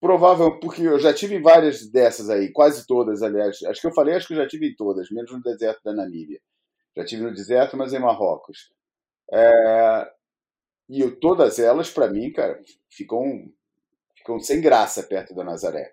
[0.00, 3.62] Provável, porque eu já tive várias dessas aí, quase todas, aliás.
[3.64, 5.92] Acho que eu falei, acho que eu já tive em todas, menos no deserto da
[5.92, 6.38] Namíbia.
[6.96, 8.70] Já tive no deserto, mas em Marrocos.
[9.32, 10.10] É...
[10.88, 12.60] E eu, todas elas, para mim, cara,
[12.90, 13.22] ficam,
[14.16, 15.92] ficam sem graça perto da Nazaré.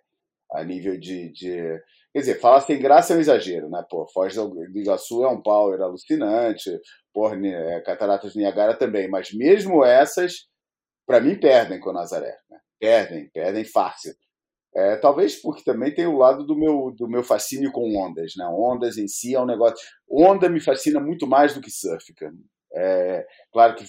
[0.52, 1.82] A nível de, de.
[2.12, 3.84] Quer dizer, falar sem graça é um exagero, né?
[3.90, 6.70] Pô, Foz do Iguaçu é um power alucinante,
[7.12, 10.48] porra, é, Cataratas do Niagara também, mas mesmo essas
[11.06, 12.36] para mim, perdem com o Nazaré.
[12.50, 12.60] Né?
[12.80, 14.14] Perdem, perdem fácil.
[14.76, 18.34] É, talvez porque também tem o lado do meu, do meu fascínio com ondas.
[18.36, 18.46] Né?
[18.48, 19.78] Ondas em si é um negócio.
[20.10, 22.04] Onda me fascina muito mais do que surf.
[22.76, 23.86] É, claro que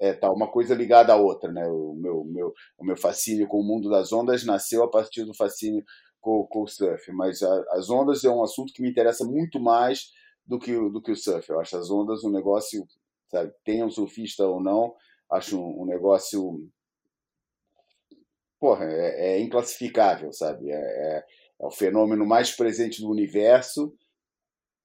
[0.00, 1.52] é, tá uma coisa ligada à outra.
[1.52, 1.66] Né?
[1.66, 5.34] O, meu, meu, o meu fascínio com o mundo das ondas nasceu a partir do
[5.34, 5.84] fascínio
[6.20, 7.12] com, com o surf.
[7.12, 10.10] Mas a, as ondas é um assunto que me interessa muito mais
[10.46, 11.48] do que, do que o surf.
[11.50, 12.86] Eu acho as ondas um negócio,
[13.30, 14.94] sabe, tenha um surfista ou não,
[15.30, 16.68] acho um, um negócio
[18.64, 20.70] porra, é, é inclassificável, sabe?
[20.70, 21.24] É, é, é,
[21.66, 23.94] o fenômeno mais presente do universo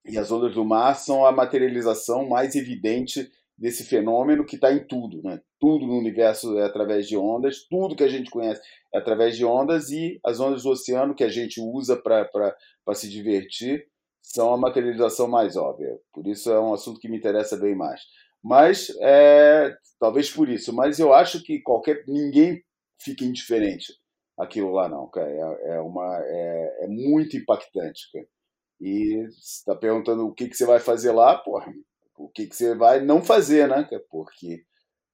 [0.06, 4.86] e as ondas do mar são a materialização mais evidente desse fenômeno que está em
[4.88, 5.42] tudo, né?
[5.60, 8.62] Tudo no universo é através de ondas, tudo que a gente conhece
[8.94, 12.56] é através de ondas e as ondas do oceano que a gente usa para
[12.94, 13.86] se divertir
[14.22, 16.00] são a materialização mais óbvia.
[16.14, 18.02] Por isso é um assunto que me interessa bem mais.
[18.42, 20.74] Mas é, talvez por isso.
[20.74, 22.64] Mas eu acho que qualquer ninguém
[23.02, 23.94] fica indiferente
[24.38, 25.30] aquilo lá, não, cara.
[25.30, 28.26] É, é uma, é, é, muito impactante, cara.
[28.80, 31.74] E está perguntando o que, que você vai fazer lá, porra,
[32.20, 34.04] o que, que você vai não fazer, né, cara?
[34.10, 34.64] Porque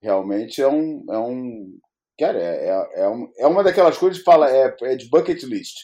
[0.01, 1.05] realmente é um.
[1.09, 1.77] É um
[2.19, 5.43] cara, é, é, é, um, é uma daquelas coisas que fala, é, é de bucket
[5.43, 5.75] list.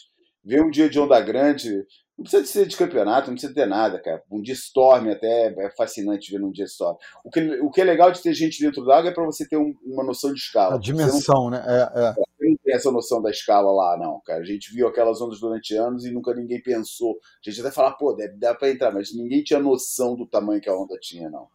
[0.44, 1.86] Ver um dia de onda grande,
[2.18, 4.24] não precisa ser de campeonato, não precisa ter nada, cara.
[4.32, 6.98] Um dia storm até é fascinante ver num dia storm.
[7.24, 9.58] O que, o que é legal de ter gente dentro d'água é para você ter
[9.58, 10.76] um, uma noção de escala.
[10.76, 11.64] A dimensão, não, né?
[11.68, 12.14] É, é.
[12.52, 14.42] Não tem essa noção da escala lá, não, cara.
[14.42, 17.20] A gente viu aquelas ondas durante anos e nunca ninguém pensou.
[17.46, 20.62] A gente até fala, pô, deve dar para entrar, mas ninguém tinha noção do tamanho
[20.62, 21.48] que a onda tinha, não.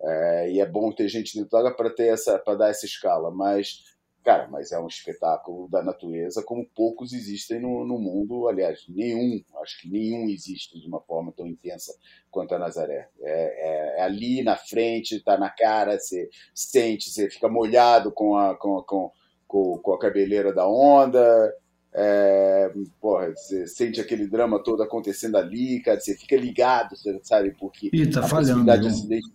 [0.00, 3.30] É, e é bom ter gente dentro d'água para ter essa, para dar essa escala,
[3.30, 3.84] mas
[4.24, 8.46] Cara, mas é um espetáculo da natureza como poucos existem no, no mundo.
[8.46, 11.92] Aliás, nenhum, acho que nenhum existe de uma forma tão intensa
[12.30, 13.08] quanto a Nazaré.
[13.20, 18.36] É, é, é ali na frente, tá na cara, você sente, você fica molhado com
[18.36, 19.10] a, com, com,
[19.52, 21.54] com, com a cabeleira da onda.
[21.94, 27.90] É, porra, você sente aquele drama todo acontecendo ali, cara, você fica ligado, sabe, porque
[27.92, 29.30] Ih, tá a falhando, de acidente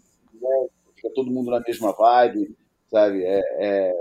[0.95, 2.55] fica todo mundo na mesma vibe,
[2.89, 3.23] sabe?
[3.23, 3.93] É, é,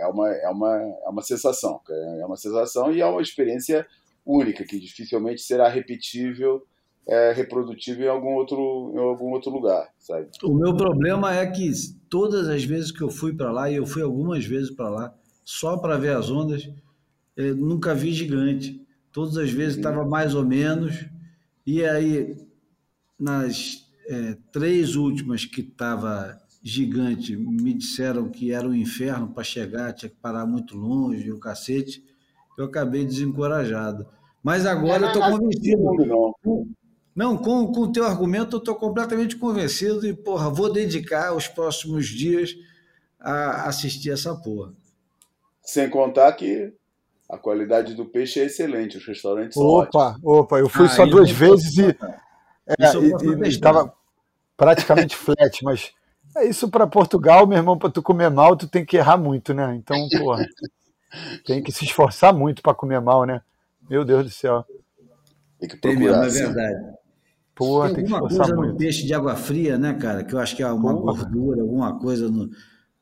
[0.00, 1.80] é uma, é uma, é uma sensação,
[2.20, 3.86] é uma sensação e é uma experiência
[4.26, 6.62] única que dificilmente será repetível,
[7.06, 10.28] é, reprodutível em algum outro, em algum outro lugar, sabe?
[10.42, 11.70] O meu problema é que
[12.10, 15.14] todas as vezes que eu fui para lá e eu fui algumas vezes para lá
[15.44, 16.68] só para ver as ondas,
[17.56, 18.80] nunca vi gigante.
[19.12, 21.06] Todas as vezes estava mais ou menos
[21.66, 22.36] e aí
[23.18, 27.36] nas é, três últimas que estava gigante.
[27.36, 32.04] Me disseram que era um inferno para chegar, tinha que parar muito longe, o cacete.
[32.58, 34.06] Eu acabei desencorajado.
[34.42, 35.82] Mas agora eu estou convencido.
[37.14, 41.46] Não, com, com o teu argumento eu estou completamente convencido e, porra, vou dedicar os
[41.46, 42.56] próximos dias
[43.20, 44.74] a assistir essa porra.
[45.64, 46.72] Sem contar que
[47.28, 50.90] a qualidade do peixe é excelente, os restaurantes opa, são Opa, opa, eu fui ah,
[50.90, 51.96] só duas vezes e
[52.66, 53.92] é, estava
[54.56, 55.92] praticamente flat, mas
[56.36, 59.54] é isso para Portugal, meu irmão, para tu comer mal, tu tem que errar muito,
[59.54, 59.74] né?
[59.74, 60.46] Então, porra,
[61.46, 63.40] tem que se esforçar muito para comer mal, né?
[63.88, 64.64] Meu Deus do céu.
[65.58, 66.26] Tem que procurar.
[66.26, 66.94] É verdade.
[67.54, 68.72] Porra, tem, tem alguma coisa muito.
[68.72, 70.24] no peixe de água fria, né, cara?
[70.24, 71.22] Que eu acho que é uma porra.
[71.22, 72.50] gordura, alguma coisa no,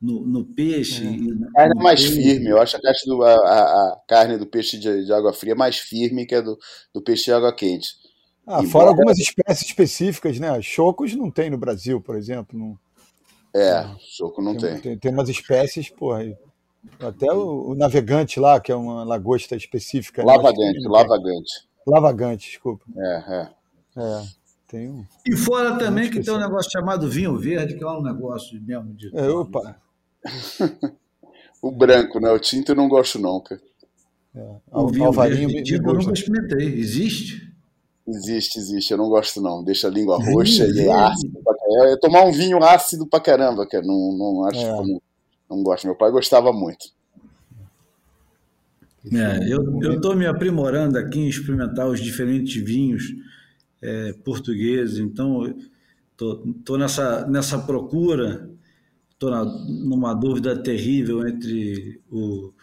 [0.03, 1.03] no, no peixe.
[1.05, 1.47] É.
[1.47, 2.49] A carne é mais firme.
[2.49, 6.25] Eu acho a, do, a, a carne do peixe de, de, água fria mais firme
[6.25, 6.59] que a do,
[6.93, 7.95] do peixe de água quente.
[8.45, 8.67] Ah, Embora...
[8.67, 10.61] fora algumas espécies específicas, né?
[10.61, 12.59] Chocos não tem no Brasil, por exemplo.
[12.59, 12.77] Não...
[13.55, 14.73] É, choco não tem.
[14.73, 16.37] Tem, tem, tem umas espécies, porra.
[16.99, 20.25] Até o, o, navegante lá, que é uma lagosta específica.
[20.25, 20.89] Lavagante, né?
[20.89, 21.67] lavagante.
[21.87, 22.83] Lavagante, desculpa.
[22.97, 23.49] É, é.
[23.95, 24.23] É,
[24.67, 25.05] tem um.
[25.25, 28.93] E fora também que tem um negócio chamado vinho verde, que é um negócio mesmo
[28.95, 29.15] de.
[29.15, 29.77] É, opa.
[31.61, 32.31] O branco, né?
[32.31, 33.61] O tinto eu não gosto, não, cara.
[34.35, 34.55] É.
[34.71, 36.79] O vinho Alvarinho verde, eu nunca experimentei.
[36.79, 37.51] Existe?
[38.07, 38.91] Existe, existe.
[38.91, 39.63] Eu não gosto, não.
[39.63, 41.39] Deixa a língua roxa e é ácido.
[41.85, 44.69] É, tomar um vinho ácido pra caramba, que não, não acho é.
[44.69, 45.01] não,
[45.49, 45.85] não gosto.
[45.85, 46.91] Meu pai gostava muito.
[49.11, 53.13] É, eu estou me aprimorando aqui em experimentar os diferentes vinhos
[53.81, 55.53] é, portugueses, então
[56.13, 58.49] estou nessa, nessa procura,
[59.27, 62.53] estou numa dúvida terrível entre o,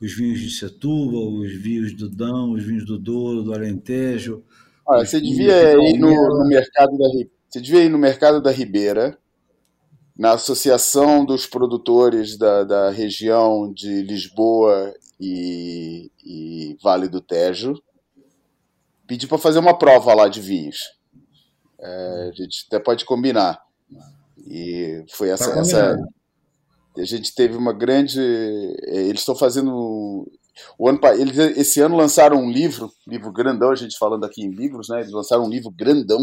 [0.00, 4.42] os vinhos de Setúbal, os vinhos do Dão, os vinhos do Douro, do Alentejo,
[4.88, 7.06] Olha, você devia ir no, no, mercado da
[7.46, 9.18] você devia ir no mercado da Ribeira,
[10.16, 17.74] na associação dos produtores da, da região de Lisboa e, e Vale do Tejo,
[19.06, 20.78] pedir para fazer uma prova lá de vinhos.
[21.78, 23.62] É, a gente até pode combinar.
[24.50, 25.98] E foi essa, essa
[26.96, 28.20] a gente teve uma grande.
[28.86, 30.26] É, eles estão fazendo.
[30.76, 34.50] O ano, eles, esse ano lançaram um livro, livro grandão, a gente falando aqui em
[34.50, 35.00] livros, né?
[35.00, 36.18] Eles lançaram um livro grandão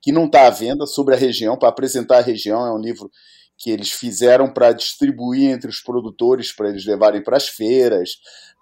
[0.00, 2.64] que não está à venda sobre a região, para apresentar a região.
[2.64, 3.10] É um livro
[3.58, 8.12] que eles fizeram para distribuir entre os produtores, para eles levarem para as feiras,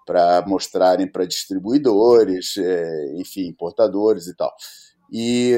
[0.05, 4.51] para mostrarem para distribuidores, é, enfim, importadores e tal.
[5.11, 5.53] E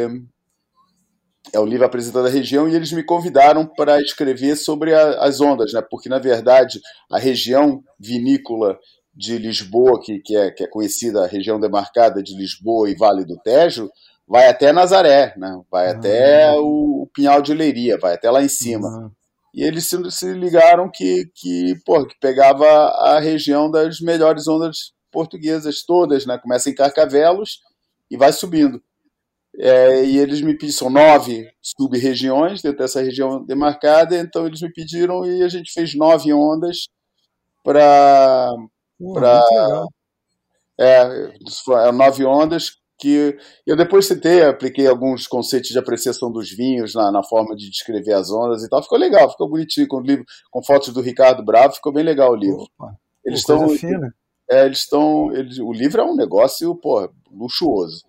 [1.54, 5.42] é um livro apresentando a região e eles me convidaram para escrever sobre a, as
[5.42, 5.82] ondas, né?
[5.90, 6.80] Porque na verdade
[7.12, 8.78] a região vinícola
[9.14, 13.26] de Lisboa, que, que, é, que é conhecida a região demarcada de Lisboa e Vale
[13.26, 13.90] do Tejo,
[14.28, 15.60] vai até Nazaré, né?
[15.70, 15.98] Vai uhum.
[15.98, 19.12] até o, o, Pinhal de Leiria, vai até lá em cima.
[19.54, 24.94] E eles se, se ligaram que, que, porra, que pegava a região das melhores ondas
[25.12, 26.38] portuguesas todas, né?
[26.38, 27.60] Começa em Carcavelos
[28.10, 28.82] e vai subindo.
[29.58, 34.72] É, e eles me pediram, são nove sub-regiões dentro dessa região demarcada, então eles me
[34.72, 36.88] pediram e a gente fez nove ondas
[37.64, 38.54] para.
[40.80, 41.02] É,
[41.88, 43.36] é, nove ondas que
[43.66, 48.14] eu depois citei, apliquei alguns conceitos de apreciação dos vinhos na, na forma de descrever
[48.14, 48.82] as ondas e tal.
[48.84, 52.32] Ficou legal, ficou bonitinho com o livro, com fotos do Ricardo Bravo, ficou bem legal
[52.32, 52.68] o livro.
[52.78, 52.96] Opa,
[53.26, 53.68] eles estão.
[54.50, 55.26] É, eles estão.
[55.26, 58.04] o livro é um negócio, pô, luxuoso.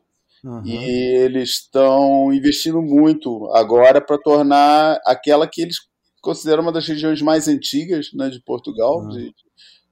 [0.45, 0.67] Uhum.
[0.67, 5.77] E eles estão investindo muito agora para tornar aquela que eles
[6.21, 9.09] consideram uma das regiões mais antigas né, de Portugal, uhum.
[9.09, 9.35] de,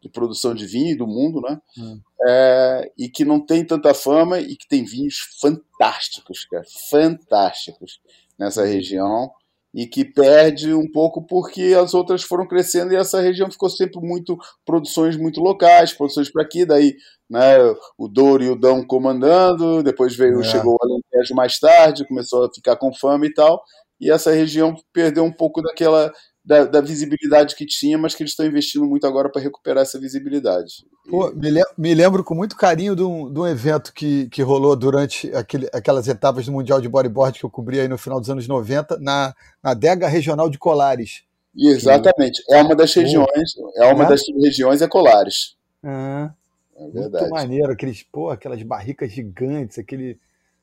[0.03, 1.61] de, produção de vinho do mundo, né?
[1.77, 2.01] Uhum.
[2.27, 8.01] É, e que não tem tanta fama e que tem vinhos fantásticos, cara, fantásticos
[8.39, 9.31] nessa região
[9.75, 14.01] e que perde um pouco porque as outras foram crescendo e essa região ficou sempre
[14.01, 16.97] muito produções muito locais, produções para aqui, daí
[17.29, 17.59] né,
[17.97, 20.45] o Douro e o Dão comandando, depois veio é.
[20.45, 23.63] chegou o Alentejo mais tarde, começou a ficar com fama e tal,
[24.01, 26.13] e essa região perdeu um pouco daquela
[26.51, 30.01] da, da, visibilidade que tinha, mas que eles estão investindo muito agora para recuperar essa
[30.01, 30.85] visibilidade.
[31.09, 34.43] Pô, me, le me, lembro com muito carinho de um, de um evento que, que
[34.43, 38.19] rolou durante aquele, aquelas etapas do Mundial de Bodyboard que eu cobri aí no final
[38.19, 39.33] dos anos 90, na,
[39.63, 41.23] na Dega Regional de Colares.
[41.57, 42.45] Exatamente.
[42.45, 42.53] Que...
[42.53, 44.09] É uma das regiões, é uma é?
[44.09, 45.57] das regiões é Colares.
[45.85, 46.33] Ah,
[46.77, 47.27] é verdade.
[47.27, 50.19] Muito maneiro, aqueles, pô, aquelas barricas gigantes, aquele.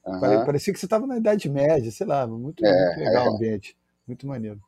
[0.05, 0.19] Uhum.
[0.19, 3.29] Parecia que você estava na Idade Média, sei lá, muito, é, muito legal é.
[3.29, 3.77] o ambiente.
[4.05, 4.59] Muito maneiro.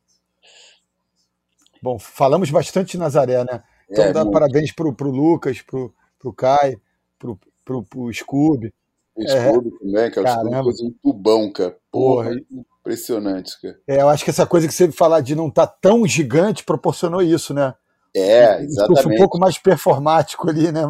[1.81, 3.63] Bom, falamos bastante de Nazaré, né?
[3.89, 4.33] Então é, dá muito.
[4.33, 6.77] parabéns pro, pro Lucas, pro, pro Kai,
[7.17, 8.73] pro, pro, pro Scooby.
[9.15, 10.35] O Scooby é, também, cara.
[10.35, 10.69] Caramba.
[10.69, 11.77] O Scooby um tubão, cara.
[11.91, 12.39] Porra, Porra,
[12.79, 13.79] impressionante, cara.
[13.87, 16.63] É, eu acho que essa coisa que você falar de não estar tá tão gigante
[16.63, 17.73] proporcionou isso, né?
[18.15, 19.07] É, exatamente.
[19.07, 20.81] Um pouco mais performático ali, né?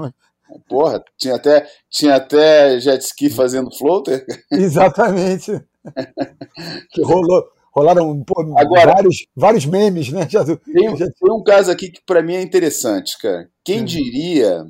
[0.68, 4.26] Porra, tinha até, tinha até jet ski fazendo floater.
[4.52, 5.64] Exatamente.
[6.92, 7.48] que rolou,
[7.80, 10.28] Rolaram pô, Agora, vários, vários memes, né?
[10.30, 11.06] Já, tem, já...
[11.06, 13.50] tem um caso aqui que para mim é interessante, cara.
[13.64, 13.86] Quem hum.
[13.86, 14.68] diria,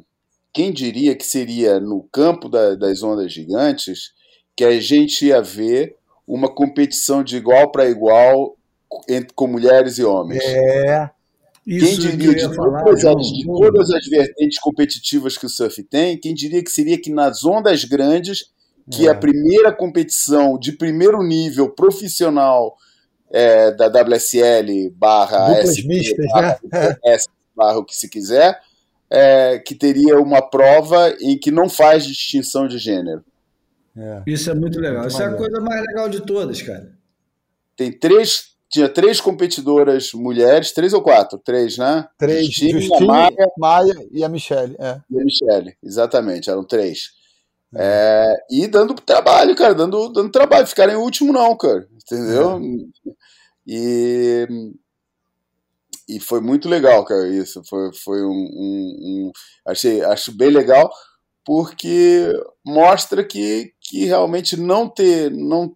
[0.53, 4.11] quem diria que seria no campo da, das ondas gigantes
[4.55, 5.95] que a gente ia ver
[6.27, 8.55] uma competição de igual para igual
[9.07, 10.43] entre, com mulheres e homens?
[10.43, 11.09] É.
[11.65, 15.49] Isso quem diria, que de, falar, todas, as, de todas as vertentes competitivas que o
[15.49, 18.45] surf tem, quem diria que seria que nas ondas grandes,
[18.91, 19.11] que é.
[19.11, 22.75] a primeira competição de primeiro nível profissional
[23.31, 26.97] é, da WSL barra SP, mistas, barra, né?
[27.05, 28.59] S, barra o que se quiser,
[29.09, 33.23] é, que teria uma prova em que não faz distinção de gênero.
[33.97, 34.23] É.
[34.27, 35.01] Isso é muito legal.
[35.01, 36.91] Muito Isso é a coisa mais legal de todas, cara.
[37.75, 41.39] Tem três, tinha três competidoras mulheres, três ou quatro?
[41.39, 42.07] Três, né?
[42.17, 42.45] Três.
[42.45, 44.75] Justine, Justine Maia, Maia, e a Michelle.
[44.79, 44.99] É.
[45.09, 47.17] E a Michelle, exatamente, eram três.
[47.75, 47.79] É.
[47.81, 50.65] é, e dando trabalho, cara, dando, dando trabalho.
[50.67, 51.87] Ficarem em último, não, cara.
[51.93, 52.57] Entendeu?
[52.57, 53.11] É.
[53.71, 54.47] E,
[56.07, 57.61] e foi muito legal, cara, isso.
[57.65, 59.31] Foi, foi um, um, um,
[59.63, 60.91] achei, acho bem legal,
[61.45, 62.33] porque
[62.65, 65.29] mostra que, que realmente não ter.
[65.29, 65.75] Não,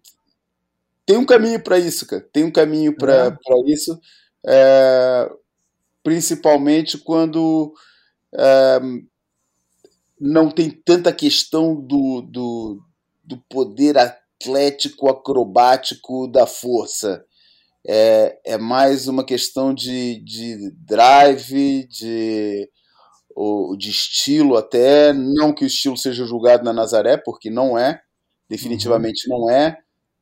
[1.06, 2.28] tem um caminho para isso, cara.
[2.32, 3.72] Tem um caminho para é.
[3.72, 3.96] isso.
[4.44, 5.30] É,
[6.02, 7.72] principalmente quando
[8.34, 8.80] é,
[10.20, 12.82] não tem tanta questão do, do,
[13.22, 17.24] do poder atlético, acrobático da força.
[17.86, 22.68] É, é mais uma questão de, de drive, de,
[23.34, 25.12] ou, de estilo até.
[25.12, 28.00] Não que o estilo seja julgado na Nazaré, porque não é,
[28.48, 29.38] definitivamente uhum.
[29.38, 29.78] não é,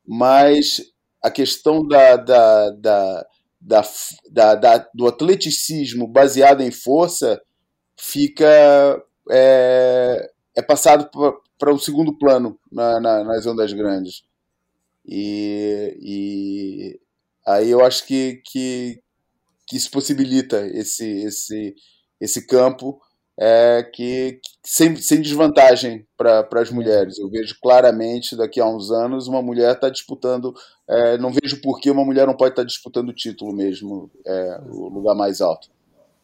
[0.06, 0.80] mas
[1.22, 3.26] a questão da, da, da,
[4.30, 7.40] da, da, do atleticismo baseado em força
[7.96, 8.44] fica
[9.30, 11.08] é, é passado
[11.58, 14.24] para o um segundo plano na, na, nas ondas grandes.
[15.06, 17.00] E, e
[17.46, 19.00] aí eu acho que, que,
[19.66, 21.74] que isso possibilita esse, esse,
[22.20, 23.00] esse campo
[23.38, 27.18] é, que, que sem, sem desvantagem para as mulheres.
[27.18, 30.54] Eu vejo claramente daqui a uns anos uma mulher está disputando.
[30.88, 34.10] É, não vejo por que uma mulher não pode estar tá disputando o título mesmo,
[34.26, 35.68] é, o lugar mais alto.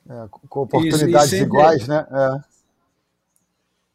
[0.08, 2.06] É, com oportunidades iguais, ter, né?
[2.10, 2.58] É.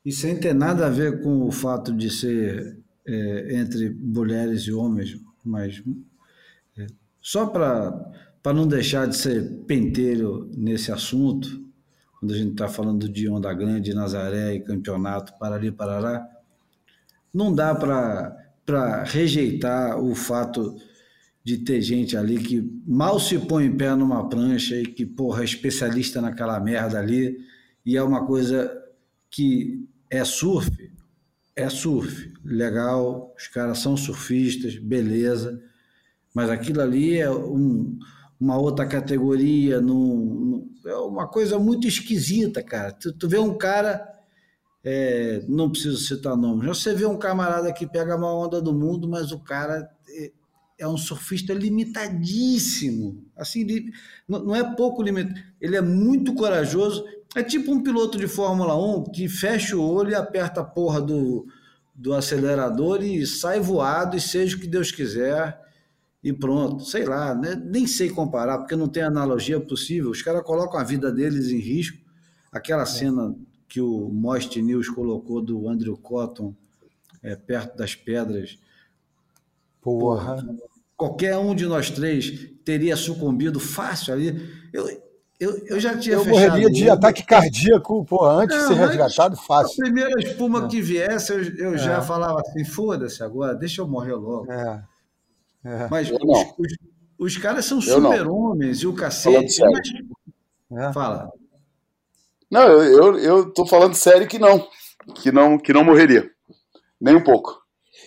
[0.05, 4.74] E sem ter nada a ver com o fato de ser é, entre mulheres e
[4.74, 6.12] homens, mas é,
[7.24, 11.63] só para não deixar de ser pentelho nesse assunto,
[12.19, 16.28] quando a gente está falando de Onda Grande, Nazaré e campeonato, para ali, para lá,
[17.34, 20.76] não dá para rejeitar o fato
[21.43, 25.41] de ter gente ali que mal se põe em pé numa prancha e que, porra,
[25.41, 27.38] é especialista naquela merda ali,
[27.86, 28.71] e é uma coisa
[29.30, 30.69] que é surf,
[31.55, 35.61] é surf, legal, os caras são surfistas, beleza,
[36.34, 37.97] mas aquilo ali é um,
[38.39, 42.91] uma outra categoria, num, é uma coisa muito esquisita, cara.
[42.91, 44.03] Tu, tu vê um cara,
[44.84, 48.73] é, não preciso citar nomes, você vê um camarada que pega a maior onda do
[48.73, 50.31] mundo, mas o cara é,
[50.79, 53.23] é um surfista limitadíssimo.
[53.38, 53.65] Assim,
[54.27, 57.05] não, não é pouco limitado, ele é muito corajoso.
[57.36, 61.01] É tipo um piloto de Fórmula 1 que fecha o olho e aperta a porra
[61.01, 61.47] do,
[61.95, 65.63] do acelerador e sai voado e seja o que Deus quiser
[66.24, 67.61] e pronto, sei lá, né?
[67.65, 70.09] nem sei comparar, porque não tem analogia possível.
[70.09, 71.97] Os caras colocam a vida deles em risco.
[72.51, 72.86] Aquela é.
[72.86, 73.36] cena
[73.67, 76.55] que o Most News colocou do Andrew Cotton
[77.21, 78.57] é, perto das pedras.
[79.82, 80.36] Porra.
[80.36, 80.55] Porra.
[80.95, 84.49] Qualquer um de nós três teria sucumbido fácil ali.
[84.71, 84.88] Eu,
[85.38, 86.41] eu, eu já tinha eu fechado.
[86.41, 89.74] Eu morreria de ataque cardíaco, pô, antes não, de ser resgatado, fácil.
[89.82, 90.67] A primeira espuma é.
[90.69, 91.78] que viesse, eu, eu é.
[91.78, 94.49] já falava assim: foda-se agora, deixa eu morrer logo.
[94.49, 94.93] É.
[95.66, 95.88] É.
[95.89, 96.18] Mas os,
[96.57, 96.78] os,
[97.18, 99.61] os, caras são super-homens e o cacete.
[99.61, 100.89] Mas...
[100.89, 100.93] É.
[100.93, 101.32] Fala.
[102.51, 104.68] Não, eu, eu, eu tô falando sério que não.
[105.16, 106.30] Que não, que não morreria.
[106.99, 107.61] Nem um pouco.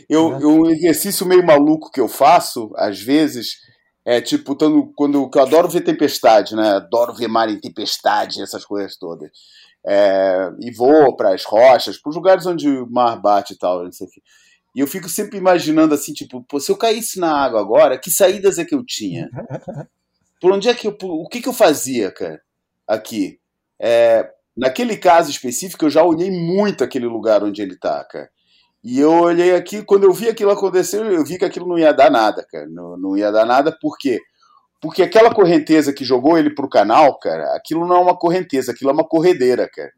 [0.09, 0.47] Eu, é.
[0.47, 3.57] Um exercício meio maluco que eu faço, às vezes,
[4.05, 6.77] é tipo, quando, quando eu adoro ver tempestade, né?
[6.77, 9.31] Adoro ver mar em tempestade, essas coisas todas.
[9.85, 13.85] É, e vou para as rochas, para os lugares onde o mar bate e tal,
[13.85, 14.23] não sei o que.
[14.77, 18.59] E eu fico sempre imaginando assim, tipo, se eu caísse na água agora, que saídas
[18.59, 19.31] é que eu tinha?
[20.39, 20.95] Por onde é que eu.
[21.03, 22.39] O que, que eu fazia, cara,
[22.87, 23.41] aqui?
[23.81, 28.29] É, naquele caso específico, eu já olhei muito aquele lugar onde ele tá, cara.
[28.85, 31.93] E eu olhei aqui, quando eu vi aquilo acontecer, eu vi que aquilo não ia
[31.95, 32.67] dar nada, cara.
[32.69, 34.21] Não, não ia dar nada, por quê?
[34.79, 38.91] Porque aquela correnteza que jogou ele pro canal, cara, aquilo não é uma correnteza, aquilo
[38.91, 39.91] é uma corredeira, cara.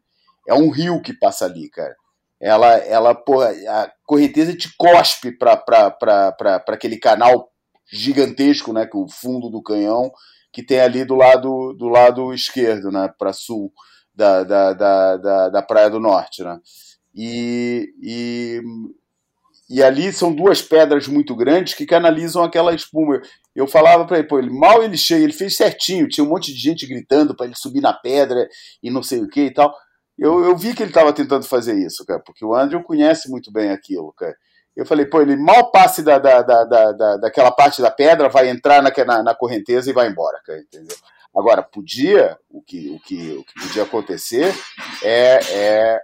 [0.47, 1.93] É um rio que passa ali, cara
[2.39, 7.49] ela, ela porra, a correnteza te cospe para aquele canal
[7.91, 10.11] gigantesco, né, que o fundo do canhão
[10.51, 13.71] que tem ali do lado do lado esquerdo, né, para sul
[14.15, 16.59] da, da, da, da, da Praia do Norte, né?
[17.15, 18.61] E, e,
[19.69, 23.21] e ali são duas pedras muito grandes que canalizam aquela espuma.
[23.55, 26.53] Eu falava para ele, pô, ele mal ele chega, ele fez certinho, tinha um monte
[26.53, 28.47] de gente gritando para ele subir na pedra
[28.83, 29.73] e não sei o que e tal
[30.19, 33.51] eu, eu vi que ele estava tentando fazer isso, cara, porque o Andrew conhece muito
[33.51, 34.35] bem aquilo, cara.
[34.75, 38.49] Eu falei, pô, ele mal passe da, da, da, da, daquela parte da pedra, vai
[38.49, 40.95] entrar na, na, na correnteza e vai embora, cara, entendeu?
[41.35, 44.53] Agora, podia, o que, o que, o que podia acontecer
[45.03, 46.01] é, é.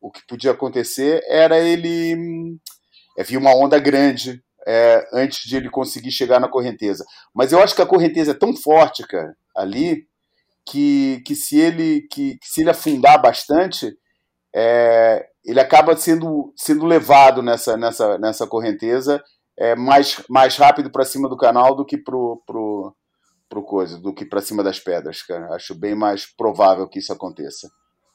[0.00, 2.58] O que podia acontecer era ele.
[3.16, 7.04] É, vir uma onda grande é, antes de ele conseguir chegar na correnteza.
[7.34, 10.06] Mas eu acho que a correnteza é tão forte, cara, ali,
[10.66, 13.92] que, que, se, ele, que, que se ele afundar bastante,
[14.54, 19.22] é, ele acaba sendo, sendo levado nessa, nessa, nessa correnteza
[19.58, 22.94] é, mais, mais rápido para cima do canal do que pro, pro,
[23.48, 25.54] pro coisa, do que para cima das pedras, cara.
[25.54, 27.68] Acho bem mais provável que isso aconteça.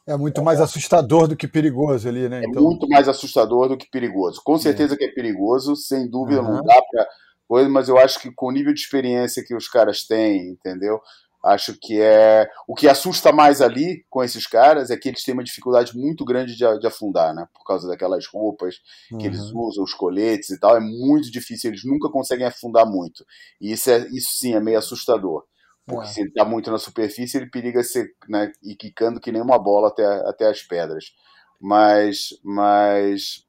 [0.07, 2.41] É muito mais assustador do que perigoso ali, né?
[2.41, 2.63] É então...
[2.63, 4.39] muito mais assustador do que perigoso.
[4.43, 4.97] Com certeza é.
[4.97, 6.55] que é perigoso, sem dúvida, uhum.
[6.55, 7.07] não dá para
[7.47, 10.99] coisa, mas eu acho que com o nível de experiência que os caras têm, entendeu?
[11.45, 12.49] Acho que é.
[12.67, 16.25] O que assusta mais ali com esses caras é que eles têm uma dificuldade muito
[16.25, 17.47] grande de, de afundar, né?
[17.53, 18.77] Por causa daquelas roupas
[19.09, 19.25] que uhum.
[19.25, 20.75] eles usam, os coletes e tal.
[20.75, 23.23] É muito difícil, eles nunca conseguem afundar muito.
[23.61, 25.43] E isso, é, isso sim é meio assustador.
[25.85, 26.11] Porque é.
[26.11, 29.59] se ele está muito na superfície, ele periga ser né, ir quicando que nem uma
[29.59, 31.13] bola até, até as pedras.
[31.61, 32.29] Mas.
[32.43, 33.45] mas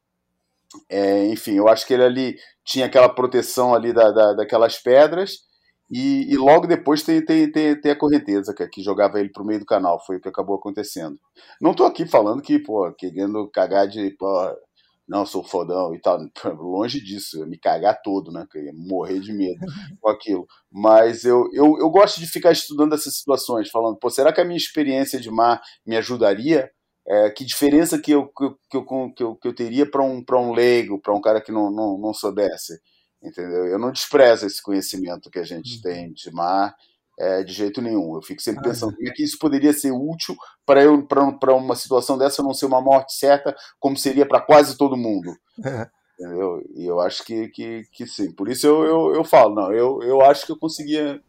[0.90, 5.45] é, enfim, eu acho que ele ali tinha aquela proteção ali da, da daquelas pedras
[5.90, 9.44] e, e, logo depois tem, tem, tem, tem a correnteza, que, que jogava ele pro
[9.44, 10.02] meio do canal.
[10.04, 11.18] Foi o que acabou acontecendo.
[11.60, 14.10] Não tô aqui falando que, pô, querendo cagar de.
[14.18, 14.26] Pô,
[15.08, 16.18] não, sou fodão e tal.
[16.58, 18.44] Longe disso, me cagar todo, né?
[18.74, 19.60] Morrer de medo
[20.00, 20.46] com aquilo.
[20.72, 24.44] Mas eu, eu, eu gosto de ficar estudando essas situações, falando, pô, será que a
[24.44, 26.70] minha experiência de mar me ajudaria?
[27.08, 28.58] É, que diferença que eu, que eu,
[29.14, 31.96] que eu, que eu teria para um, um leigo, para um cara que não, não,
[31.96, 32.80] não soubesse?
[33.26, 33.66] Entendeu?
[33.66, 35.82] Eu não desprezo esse conhecimento que a gente uhum.
[35.82, 36.76] tem de mar
[37.18, 38.14] é, de jeito nenhum.
[38.14, 41.54] Eu fico sempre ah, pensando como é que isso poderia ser útil para eu para
[41.54, 45.36] uma situação dessa não ser uma morte certa, como seria para quase todo mundo.
[45.64, 45.88] É.
[46.18, 46.62] Entendeu?
[46.74, 48.32] E eu acho que, que, que sim.
[48.32, 51.20] Por isso eu, eu, eu falo, não, eu, eu acho que eu conseguia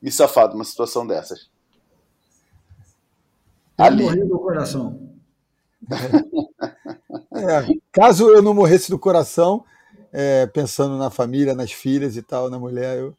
[0.00, 1.50] me safar de uma situação dessas.
[3.76, 4.04] Ali.
[4.04, 5.10] Morri do coração.
[7.34, 9.64] é, caso eu não morresse do coração,
[10.12, 13.14] é, pensando na família, nas filhas e tal, na mulher, eu,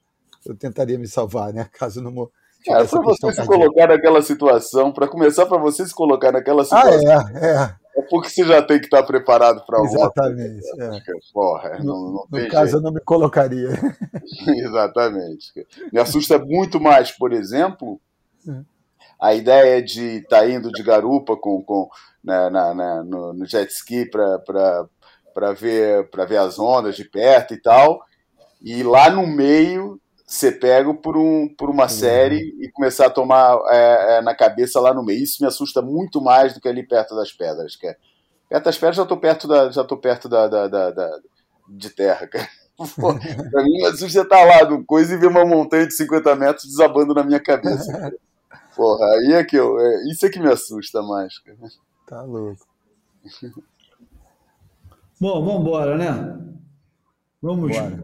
[0.46, 1.70] eu tentaria me salvar, né?
[1.74, 2.30] Caso não
[2.68, 7.18] é, para você se colocar naquela situação, para começar, para você se colocar naquela situação.
[7.18, 7.82] Ah, é, é.
[7.94, 10.66] É porque você já tem que estar preparado para alguma Exatamente.
[10.80, 11.00] É.
[11.34, 12.78] Porra, é, no, não no caso, jeito.
[12.78, 13.70] eu não me colocaria.
[14.48, 15.68] Exatamente.
[15.92, 18.00] Me assusta muito mais, por exemplo,
[19.20, 21.89] a ideia de estar tá indo de garupa com, com,
[22.24, 24.86] na, na, na no, no, jet ski para
[25.56, 28.02] ver, ver as ondas de perto e tal,
[28.62, 30.00] e lá no meio
[30.32, 31.90] ser pego por, um, por uma uhum.
[31.90, 35.22] série e começar a tomar é, é, na cabeça lá no meio.
[35.22, 37.98] Isso me assusta muito mais do que ali perto das pedras, cara.
[38.48, 41.20] Perto das pedras já estou perto da, já tô perto da, da, da, da
[41.68, 42.48] de terra, cara.
[42.78, 46.36] Pô, pra mim, me assusta estar lá no coisa e ver uma montanha de 50
[46.38, 47.92] metros desabando na minha cabeça.
[47.92, 48.16] Cara.
[48.74, 49.78] Porra, aí é que eu.
[49.80, 51.58] É, isso é que me assusta mais, cara.
[52.08, 52.66] Tá louco.
[55.22, 56.36] Bom, vamos embora, né?
[57.39, 57.72] Vamos.
[57.72, 58.03] Bora.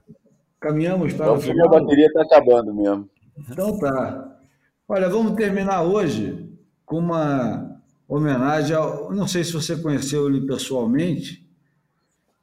[0.59, 1.65] Caminhamos para o final.
[1.65, 3.09] A bateria está acabando mesmo.
[3.39, 4.39] Então tá.
[4.87, 6.47] Olha, vamos terminar hoje
[6.85, 9.11] com uma homenagem ao.
[9.11, 11.43] Não sei se você conheceu ele pessoalmente,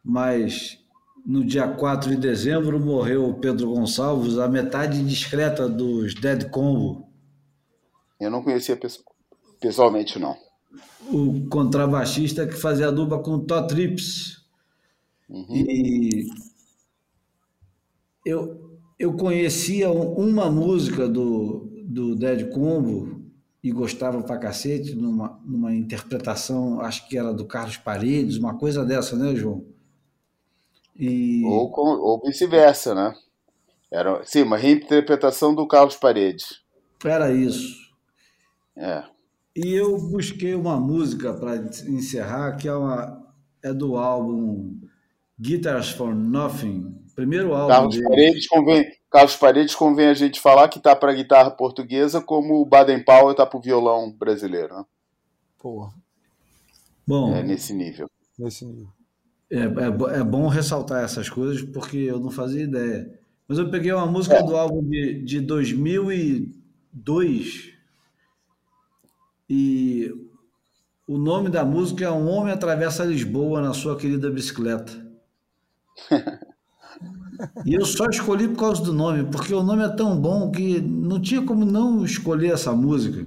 [0.03, 0.77] mas
[1.25, 7.09] no dia 4 de dezembro morreu o Pedro Gonçalves, a metade discreta dos Dead Combo.
[8.19, 8.77] Eu não conhecia
[9.61, 10.37] pessoalmente, não.
[11.13, 14.44] O contrabaixista que fazia dupla com o Tó Trips.
[15.29, 15.47] Uhum.
[15.51, 16.27] E
[18.25, 23.23] eu, eu conhecia uma música do, do Dead Combo
[23.63, 28.85] e gostava pra cacete, numa, numa interpretação, acho que era do Carlos Paredes, uma coisa
[28.85, 29.65] dessa, né, João?
[30.97, 31.43] E...
[31.45, 33.15] Ou, ou vice-versa, né?
[33.91, 36.61] Era, sim, uma reinterpretação do Carlos Paredes.
[37.05, 37.75] Era isso.
[38.77, 39.05] É.
[39.57, 43.25] E eu busquei uma música para encerrar, que é, uma,
[43.63, 44.81] é do álbum
[45.39, 48.09] Guitars for Nothing, Primeiro álbum Carlos dele.
[48.09, 52.67] Paredes convém, Carlos Paredes convém a gente falar que tá para guitarra portuguesa como o
[52.67, 54.85] Baden Powell tá para o violão brasileiro, né?
[55.59, 55.95] Porra.
[57.07, 58.11] Bom, é nesse nível.
[58.39, 58.89] Nesse nível.
[59.51, 63.21] É, é, é, bom ressaltar essas coisas porque eu não fazia ideia.
[63.47, 64.43] Mas eu peguei uma música é.
[64.43, 67.75] do álbum de, de 2002
[69.49, 70.13] e
[71.07, 75.04] o nome da música é Um Homem Atravessa Lisboa na Sua Querida Bicicleta.
[77.65, 80.81] E eu só escolhi por causa do nome, porque o nome é tão bom que
[80.81, 83.27] não tinha como não escolher essa música.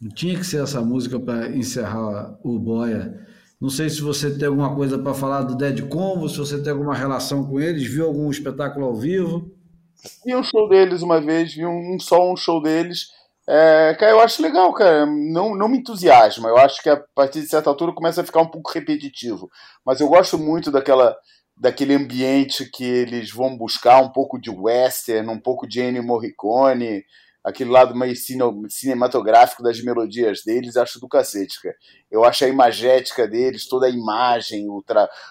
[0.00, 3.26] Não tinha que ser essa música para encerrar o Boia.
[3.60, 6.72] Não sei se você tem alguma coisa para falar do Dead Combo, se você tem
[6.72, 9.50] alguma relação com eles, viu algum espetáculo ao vivo?
[10.26, 13.06] Vi um show deles uma vez, vi um, só um show deles.
[13.48, 15.04] É, cara, eu acho legal, cara.
[15.06, 16.48] Não, não me entusiasma.
[16.48, 19.50] Eu acho que a partir de certa altura começa a ficar um pouco repetitivo.
[19.84, 21.16] Mas eu gosto muito daquela
[21.56, 27.04] daquele ambiente que eles vão buscar um pouco de western, um pouco de Ennio Morricone,
[27.44, 28.14] aquele lado meio
[28.68, 31.76] cinematográfico das melodias deles, acho do cacete, cara.
[32.10, 34.66] Eu acho a imagética deles, toda a imagem,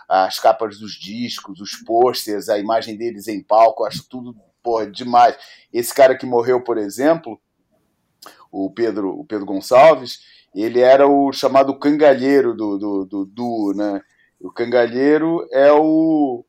[0.08, 5.36] as capas dos discos, os posters, a imagem deles em palco, acho tudo porra, demais.
[5.74, 7.40] Esse cara que morreu, por exemplo,
[8.52, 10.20] o Pedro, o Pedro Gonçalves,
[10.54, 14.02] ele era o chamado cangalheiro do, do, do, do né?
[14.40, 16.44] O cangalheiro é o.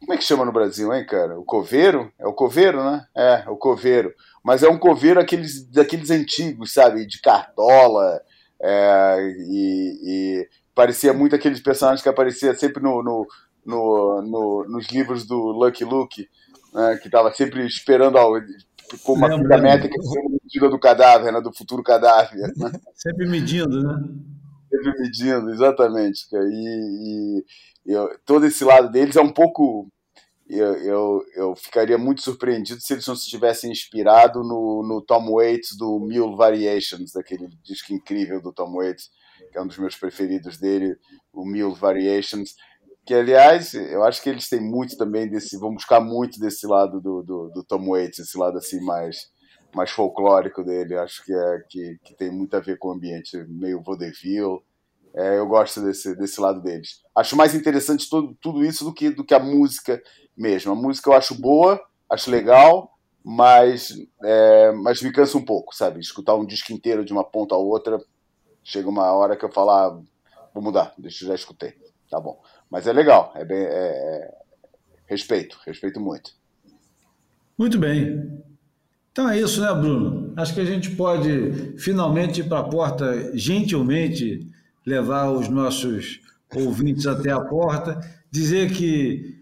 [0.00, 1.38] Como é que chama no Brasil, hein, cara?
[1.38, 2.10] O coveiro?
[2.18, 3.06] É o coveiro, né?
[3.14, 4.12] É, o coveiro.
[4.42, 7.06] Mas é um coveiro aqueles, daqueles antigos, sabe?
[7.06, 8.20] De cartola.
[8.60, 9.16] É,
[9.48, 13.26] e, e, parecia muito aqueles personagens que aparecia sempre no, no,
[13.64, 16.28] no, no nos livros do Lucky Luke,
[16.72, 16.98] né?
[17.00, 18.16] que estava sempre esperando
[18.94, 19.96] a, com uma fita métrica
[20.42, 21.40] medida do cadáver, né?
[21.40, 22.38] do futuro cadáver.
[22.56, 22.72] Né?
[22.94, 23.94] Sempre medindo, né?
[24.70, 26.26] sempre medindo, exatamente.
[26.32, 27.44] E,
[27.86, 29.88] e eu, todo esse lado deles é um pouco.
[30.48, 35.32] Eu, eu, eu, ficaria muito surpreendido se eles não se tivessem inspirado no, no Tom
[35.32, 39.08] Waits do Mule Variations, daquele disco incrível do Tom Waits,
[39.50, 40.94] que é um dos meus preferidos dele,
[41.32, 42.54] o Mule Variations.
[43.04, 45.58] Que, aliás, eu acho que eles têm muito também desse.
[45.58, 49.28] vão buscar muito desse lado do, do, do Tom Waits, esse lado assim mais,
[49.74, 50.96] mais folclórico dele.
[50.96, 54.60] Acho que, é, que, que tem muito a ver com o ambiente meio vaudeville.
[55.14, 57.02] É, eu gosto desse, desse lado deles.
[57.14, 60.00] Acho mais interessante tudo, tudo isso do que, do que a música
[60.36, 60.72] mesmo.
[60.72, 66.00] A música eu acho boa, acho legal, mas, é, mas me cansa um pouco, sabe?
[66.00, 68.02] Escutar um disco inteiro de uma ponta a outra,
[68.64, 70.00] chega uma hora que eu falo, ah,
[70.54, 71.74] vou mudar, deixa eu já escutei.
[72.10, 72.40] Tá bom.
[72.72, 73.58] Mas é legal, é bem.
[73.58, 74.34] É, é,
[75.04, 76.30] respeito, respeito muito.
[77.58, 78.42] Muito bem.
[79.12, 80.32] Então é isso, né, Bruno?
[80.38, 84.50] Acho que a gente pode finalmente ir para a porta, gentilmente,
[84.86, 86.20] levar os nossos
[86.56, 88.00] ouvintes até a porta,
[88.30, 89.38] dizer que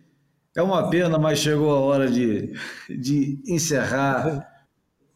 [0.57, 2.53] é uma pena, mas chegou a hora de,
[2.89, 4.45] de encerrar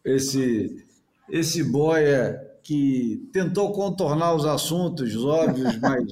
[0.04, 0.86] esse,
[1.28, 6.04] esse boia que tentou contornar os assuntos óbvios, mas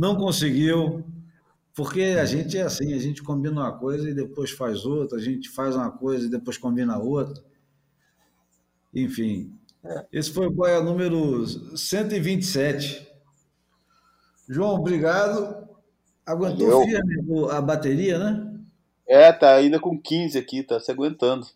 [0.00, 1.04] não conseguiu,
[1.74, 5.20] porque a gente é assim, a gente combina uma coisa e depois faz outra, a
[5.20, 7.44] gente faz uma coisa e depois combina outra.
[8.94, 9.52] Enfim,
[10.10, 11.46] esse foi o Boia número
[11.76, 13.06] 127.
[14.48, 15.68] João, obrigado.
[16.24, 18.58] Aguentou firme a bateria, né?
[19.06, 21.46] É, tá ainda com 15 aqui, tá se aguentando.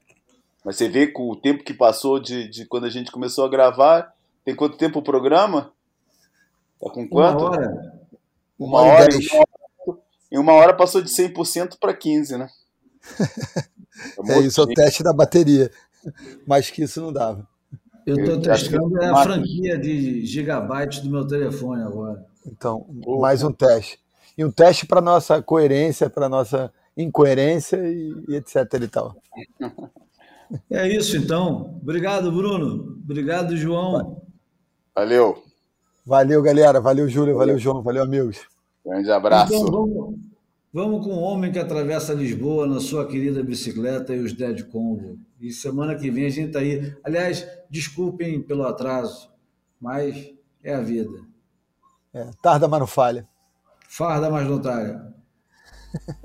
[0.63, 3.51] Mas você vê com o tempo que passou de, de quando a gente começou a
[3.51, 4.15] gravar,
[4.45, 5.73] tem quanto tempo o programa?
[6.79, 7.39] Tá com quanto?
[7.39, 8.04] Uma hora.
[8.59, 9.09] Uma, hora,
[10.31, 12.49] e uma uma hora passou de 100% para 15, né?
[14.29, 15.71] é isso, é o teste da bateria.
[16.47, 17.47] Mais que isso não dava.
[18.07, 22.27] Eu estou testando a franquia de gigabytes do meu telefone agora.
[22.47, 22.87] Então,
[23.19, 23.99] mais um teste.
[24.37, 29.17] E um teste para nossa coerência, para nossa incoerência e, e, etc e tal.
[30.71, 31.79] É isso então.
[31.81, 32.99] Obrigado, Bruno.
[33.03, 34.23] Obrigado, João.
[34.95, 35.43] Valeu.
[36.05, 36.81] Valeu, galera.
[36.81, 37.37] Valeu, Júlio.
[37.37, 37.83] Valeu, João.
[37.83, 38.47] Valeu, amigos.
[38.85, 39.55] Grande abraço.
[39.55, 40.19] Então, vamos,
[40.73, 45.19] vamos, com o homem que atravessa Lisboa na sua querida bicicleta e os Dead Combo.
[45.41, 46.95] E semana que vem a gente tá aí.
[47.03, 49.31] Aliás, desculpem pelo atraso,
[49.81, 50.33] mas
[50.63, 51.19] é a vida.
[52.13, 53.27] É, tarda, mas não falha.
[53.89, 55.15] Farda, mas não talha.